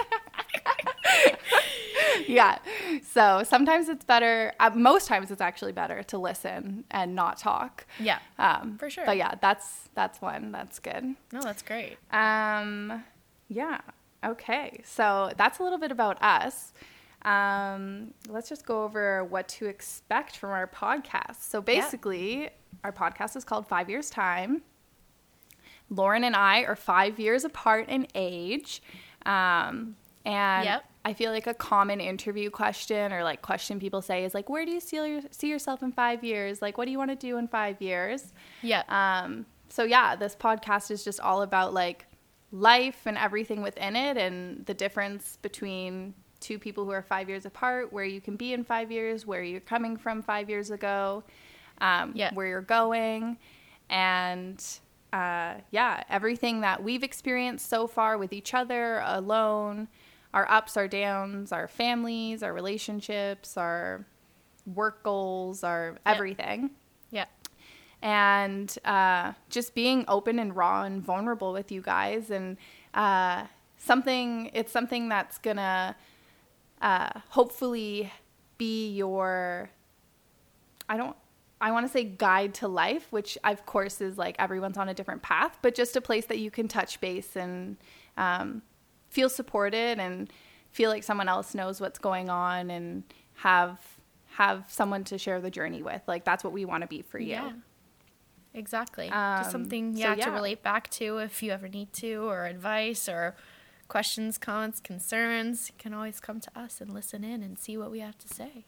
yeah. 2.26 2.58
So 3.02 3.42
sometimes 3.44 3.88
it's 3.88 4.04
better. 4.04 4.52
Uh, 4.60 4.70
most 4.74 5.08
times 5.08 5.30
it's 5.30 5.40
actually 5.40 5.72
better 5.72 6.02
to 6.04 6.18
listen 6.18 6.84
and 6.90 7.14
not 7.14 7.38
talk. 7.38 7.86
Yeah. 7.98 8.18
Um, 8.38 8.78
For 8.78 8.90
sure. 8.90 9.06
But 9.06 9.16
yeah, 9.16 9.34
that's 9.40 9.88
that's 9.94 10.20
one. 10.20 10.52
That's 10.52 10.78
good. 10.78 11.14
No, 11.32 11.40
that's 11.40 11.62
great. 11.62 11.96
Um, 12.10 13.04
yeah. 13.48 13.80
Okay. 14.24 14.80
So 14.84 15.32
that's 15.36 15.58
a 15.58 15.62
little 15.62 15.78
bit 15.78 15.90
about 15.90 16.22
us. 16.22 16.72
Um, 17.22 18.14
let's 18.28 18.48
just 18.48 18.64
go 18.64 18.84
over 18.84 19.24
what 19.24 19.48
to 19.48 19.66
expect 19.66 20.36
from 20.36 20.50
our 20.50 20.66
podcast. 20.66 21.40
So 21.40 21.60
basically, 21.60 22.50
our 22.84 22.92
podcast 22.92 23.36
is 23.36 23.44
called 23.44 23.66
Five 23.66 23.90
Years 23.90 24.10
Time. 24.10 24.62
Lauren 25.90 26.24
and 26.24 26.36
I 26.36 26.60
are 26.62 26.76
five 26.76 27.18
years 27.18 27.44
apart 27.44 27.88
in 27.88 28.06
age. 28.14 28.82
Um, 29.26 29.96
and 30.24 30.64
Yep. 30.64 30.84
I 31.04 31.14
feel 31.14 31.30
like 31.32 31.46
a 31.46 31.54
common 31.54 32.00
interview 32.00 32.50
question 32.50 33.12
or 33.12 33.22
like 33.24 33.40
question 33.40 33.80
people 33.80 34.02
say 34.02 34.24
is 34.24 34.34
like, 34.34 34.50
where 34.50 34.66
do 34.66 34.72
you 34.72 34.80
see, 34.80 34.96
your, 34.96 35.20
see 35.30 35.48
yourself 35.48 35.82
in 35.82 35.92
five 35.92 36.22
years? 36.22 36.60
Like, 36.60 36.76
what 36.76 36.84
do 36.84 36.90
you 36.90 36.98
want 36.98 37.10
to 37.10 37.16
do 37.16 37.38
in 37.38 37.48
five 37.48 37.80
years? 37.80 38.32
Yeah. 38.62 38.82
Um, 38.88 39.46
so 39.70 39.84
yeah, 39.84 40.16
this 40.16 40.36
podcast 40.36 40.90
is 40.90 41.02
just 41.04 41.20
all 41.20 41.42
about 41.42 41.72
like 41.72 42.06
life 42.52 43.02
and 43.06 43.16
everything 43.16 43.62
within 43.62 43.96
it 43.96 44.16
and 44.16 44.66
the 44.66 44.74
difference 44.74 45.38
between 45.40 46.14
two 46.40 46.58
people 46.58 46.84
who 46.84 46.90
are 46.90 47.02
five 47.02 47.28
years 47.28 47.46
apart, 47.46 47.92
where 47.92 48.04
you 48.04 48.20
can 48.20 48.36
be 48.36 48.52
in 48.52 48.62
five 48.64 48.92
years, 48.92 49.26
where 49.26 49.42
you're 49.42 49.60
coming 49.60 49.96
from 49.96 50.22
five 50.22 50.48
years 50.50 50.70
ago, 50.70 51.24
um, 51.80 52.12
Yeah. 52.14 52.32
where 52.34 52.46
you're 52.46 52.60
going, 52.62 53.38
and 53.90 54.62
uh, 55.12 55.54
yeah, 55.70 56.02
everything 56.08 56.60
that 56.60 56.82
we've 56.82 57.02
experienced 57.02 57.68
so 57.68 57.86
far 57.86 58.18
with 58.18 58.32
each 58.32 58.54
other, 58.54 59.02
alone, 59.04 59.88
our 60.34 60.50
ups, 60.50 60.76
our 60.76 60.88
downs, 60.88 61.52
our 61.52 61.68
families, 61.68 62.42
our 62.42 62.52
relationships, 62.52 63.56
our 63.56 64.04
work 64.74 65.02
goals, 65.02 65.64
our 65.64 65.96
everything 66.04 66.70
yeah. 67.10 67.24
and 68.02 68.78
uh, 68.84 69.32
just 69.48 69.74
being 69.74 70.04
open 70.08 70.38
and 70.38 70.54
raw 70.54 70.82
and 70.82 71.02
vulnerable 71.02 71.52
with 71.52 71.72
you 71.72 71.80
guys 71.80 72.30
and 72.30 72.56
uh, 72.94 73.44
something 73.78 74.50
it's 74.52 74.72
something 74.72 75.08
that's 75.08 75.38
gonna 75.38 75.96
uh, 76.82 77.10
hopefully 77.30 78.12
be 78.58 78.90
your 78.90 79.70
i 80.88 80.96
don't 80.96 81.16
i 81.60 81.70
want 81.70 81.86
to 81.86 81.92
say 81.92 82.04
guide 82.04 82.54
to 82.54 82.68
life 82.68 83.06
which 83.10 83.36
of 83.44 83.64
course 83.66 84.00
is 84.00 84.18
like 84.18 84.36
everyone's 84.38 84.76
on 84.76 84.88
a 84.88 84.94
different 84.94 85.22
path 85.22 85.58
but 85.62 85.74
just 85.74 85.96
a 85.96 86.00
place 86.00 86.26
that 86.26 86.38
you 86.38 86.50
can 86.50 86.68
touch 86.68 87.00
base 87.00 87.36
and 87.36 87.76
um, 88.16 88.62
feel 89.10 89.28
supported 89.28 89.98
and 89.98 90.32
feel 90.70 90.90
like 90.90 91.02
someone 91.02 91.28
else 91.28 91.54
knows 91.54 91.80
what's 91.80 91.98
going 91.98 92.28
on 92.28 92.70
and 92.70 93.02
have 93.34 93.80
have 94.36 94.64
someone 94.68 95.04
to 95.04 95.18
share 95.18 95.40
the 95.40 95.50
journey 95.50 95.82
with 95.82 96.02
like 96.06 96.24
that's 96.24 96.44
what 96.44 96.52
we 96.52 96.64
want 96.64 96.82
to 96.82 96.88
be 96.88 97.02
for 97.02 97.18
you 97.18 97.30
Yeah. 97.30 97.52
Exactly. 98.54 99.08
Um, 99.08 99.38
Just 99.38 99.52
something, 99.52 99.94
so 99.94 100.00
yeah, 100.00 100.14
to 100.14 100.30
relate 100.30 100.62
back 100.62 100.90
to 100.90 101.18
if 101.18 101.42
you 101.42 101.52
ever 101.52 101.68
need 101.68 101.92
to, 101.94 102.28
or 102.28 102.46
advice, 102.46 103.08
or 103.08 103.36
questions, 103.88 104.38
comments, 104.38 104.80
concerns. 104.80 105.70
You 105.70 105.74
can 105.78 105.94
always 105.94 106.20
come 106.20 106.40
to 106.40 106.58
us 106.58 106.80
and 106.80 106.92
listen 106.92 107.24
in 107.24 107.42
and 107.42 107.58
see 107.58 107.76
what 107.76 107.90
we 107.90 108.00
have 108.00 108.18
to 108.18 108.28
say. 108.28 108.66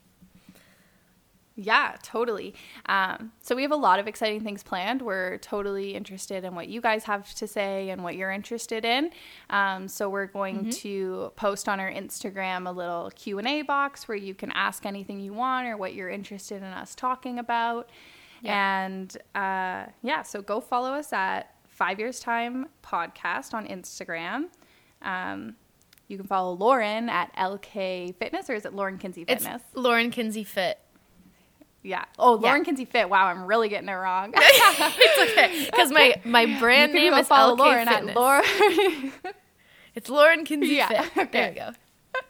Yeah, 1.63 1.95
totally. 2.01 2.55
Um, 2.87 3.31
so 3.41 3.55
we 3.55 3.61
have 3.61 3.71
a 3.71 3.75
lot 3.75 3.99
of 3.99 4.07
exciting 4.07 4.41
things 4.41 4.63
planned. 4.63 5.01
We're 5.01 5.37
totally 5.37 5.93
interested 5.95 6.43
in 6.43 6.55
what 6.55 6.67
you 6.67 6.81
guys 6.81 7.03
have 7.03 7.33
to 7.35 7.47
say 7.47 7.91
and 7.91 8.03
what 8.03 8.15
you're 8.15 8.31
interested 8.31 8.83
in. 8.83 9.11
Um, 9.51 9.87
so 9.87 10.09
we're 10.09 10.25
going 10.25 10.59
mm-hmm. 10.59 10.69
to 10.69 11.31
post 11.35 11.69
on 11.69 11.79
our 11.79 11.91
Instagram 11.91 12.67
a 12.67 12.71
little 12.71 13.11
Q 13.15 13.37
and 13.37 13.47
A 13.47 13.61
box 13.61 14.07
where 14.07 14.17
you 14.17 14.33
can 14.33 14.51
ask 14.53 14.85
anything 14.85 15.19
you 15.19 15.33
want 15.33 15.67
or 15.67 15.77
what 15.77 15.93
you're 15.93 16.09
interested 16.09 16.57
in 16.57 16.69
us 16.69 16.95
talking 16.95 17.37
about. 17.37 17.89
Yeah. 18.41 18.85
And 18.85 19.15
uh, 19.35 19.91
yeah, 20.01 20.23
so 20.23 20.41
go 20.41 20.59
follow 20.59 20.93
us 20.93 21.13
at 21.13 21.53
Five 21.67 21.99
Years 21.99 22.19
Time 22.19 22.67
Podcast 22.83 23.53
on 23.53 23.67
Instagram. 23.67 24.45
Um, 25.03 25.55
you 26.07 26.17
can 26.17 26.27
follow 26.27 26.53
Lauren 26.53 27.07
at 27.07 27.33
LK 27.35 28.15
Fitness, 28.17 28.49
or 28.49 28.53
is 28.53 28.65
it 28.65 28.73
Lauren 28.73 28.97
Kinsey 28.97 29.25
Fitness? 29.25 29.61
It's 29.61 29.75
Lauren 29.75 30.11
Kinsey 30.11 30.43
Fit. 30.43 30.79
Yeah. 31.83 32.05
Oh, 32.19 32.33
Lauren 32.33 32.59
yeah. 32.59 32.65
Kinsey 32.65 32.85
Fit. 32.85 33.09
Wow, 33.09 33.27
I'm 33.27 33.45
really 33.45 33.69
getting 33.69 33.89
it 33.89 33.93
wrong. 33.93 34.33
it's 34.37 35.31
okay 35.31 35.65
because 35.65 35.91
my 35.91 36.15
my 36.23 36.59
brand 36.59 36.93
name 36.93 37.13
is 37.13 37.27
follow 37.27 37.55
LK 37.55 37.59
Lauren 37.59 37.87
Fitness. 37.87 38.09
At 38.09 38.15
Lauren. 38.15 39.11
it's 39.95 40.09
Lauren 40.09 40.45
Kinsey 40.45 40.75
yeah. 40.75 40.87
Fit. 40.87 41.17
Okay. 41.17 41.53
There 41.55 41.73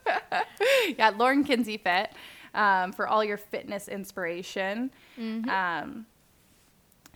we 0.08 0.14
go. 0.14 0.42
yeah, 0.98 1.10
Lauren 1.10 1.44
Kinsey 1.44 1.78
Fit 1.78 2.12
um, 2.54 2.94
for 2.94 3.08
all 3.08 3.24
your 3.24 3.38
fitness 3.38 3.88
inspiration. 3.88 4.92
Mm-hmm. 5.20 5.50
Um, 5.50 6.06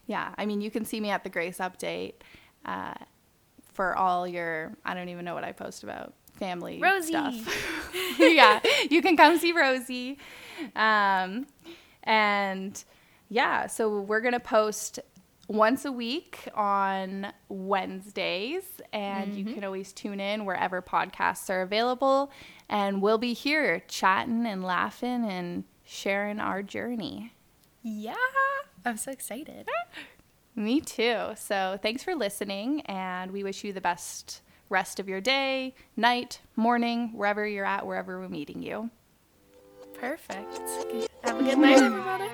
yeah, 0.07 0.33
I 0.37 0.45
mean, 0.45 0.61
you 0.61 0.69
can 0.69 0.85
see 0.85 0.99
me 0.99 1.09
at 1.09 1.23
the 1.23 1.29
Grace 1.29 1.57
Update 1.57 2.15
uh, 2.65 2.93
for 3.73 3.95
all 3.95 4.27
your, 4.27 4.75
I 4.85 4.93
don't 4.93 5.09
even 5.09 5.25
know 5.25 5.33
what 5.33 5.43
I 5.43 5.51
post 5.51 5.83
about, 5.83 6.13
family 6.33 6.79
Rosie. 6.81 7.09
stuff. 7.09 8.19
yeah, 8.19 8.59
you 8.89 9.01
can 9.01 9.17
come 9.17 9.37
see 9.37 9.51
Rosie. 9.51 10.17
Um, 10.75 11.47
and 12.05 12.83
yeah, 13.29 13.67
so 13.67 13.99
we're 13.99 14.21
going 14.21 14.33
to 14.33 14.39
post 14.39 14.99
once 15.47 15.85
a 15.85 15.91
week 15.91 16.47
on 16.55 17.31
Wednesdays, 17.49 18.63
and 18.93 19.31
mm-hmm. 19.31 19.47
you 19.47 19.53
can 19.53 19.63
always 19.63 19.93
tune 19.93 20.19
in 20.19 20.45
wherever 20.45 20.81
podcasts 20.81 21.49
are 21.49 21.61
available. 21.61 22.31
And 22.69 23.01
we'll 23.01 23.17
be 23.17 23.33
here 23.33 23.83
chatting 23.87 24.45
and 24.45 24.63
laughing 24.63 25.25
and 25.25 25.63
sharing 25.83 26.39
our 26.39 26.63
journey. 26.63 27.33
Yeah, 27.83 28.15
I'm 28.83 28.97
so 28.97 29.11
excited. 29.11 29.67
Me 30.55 30.79
too. 30.81 31.31
So 31.35 31.77
thanks 31.81 32.03
for 32.03 32.15
listening, 32.15 32.81
and 32.81 33.31
we 33.31 33.43
wish 33.43 33.63
you 33.63 33.73
the 33.73 33.81
best 33.81 34.41
rest 34.69 34.99
of 34.99 35.07
your 35.07 35.21
day, 35.21 35.75
night, 35.95 36.39
morning, 36.55 37.11
wherever 37.13 37.45
you're 37.45 37.65
at, 37.65 37.85
wherever 37.85 38.19
we're 38.19 38.29
meeting 38.29 38.63
you. 38.63 38.89
Perfect. 39.99 40.59
Have 41.23 41.39
a 41.39 41.43
good 41.43 41.57
night, 41.57 41.77
everybody. 41.81 42.29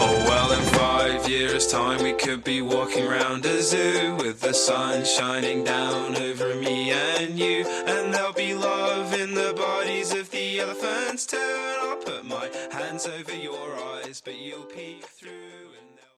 Oh, 0.00 0.24
well, 0.28 0.52
in 0.52 0.64
five 0.74 1.28
years' 1.28 1.66
time, 1.66 2.02
we 2.02 2.12
could 2.12 2.44
be 2.44 2.62
walking 2.62 3.04
around 3.06 3.44
a 3.44 3.62
zoo 3.62 4.16
with 4.16 4.40
the 4.40 4.54
sun 4.54 5.04
shining 5.04 5.64
down 5.64 6.16
over 6.16 6.54
me 6.54 6.90
and 6.90 7.38
you. 7.38 7.66
And 7.66 8.14
there'll 8.14 8.32
be 8.32 8.54
love 8.54 9.12
in 9.12 9.34
the 9.34 9.52
bodies 9.56 10.12
of 10.12 10.30
the 10.30 10.60
elephants, 10.60 11.26
too. 11.26 11.36
And 11.36 11.90
I'll 11.90 11.96
put 11.96 12.24
my 12.24 12.48
hands 12.70 13.06
over 13.06 13.34
your 13.34 13.74
eyes, 13.94 14.20
but 14.24 14.38
you'll 14.38 14.64
peek 14.64 15.04
through. 15.04 15.67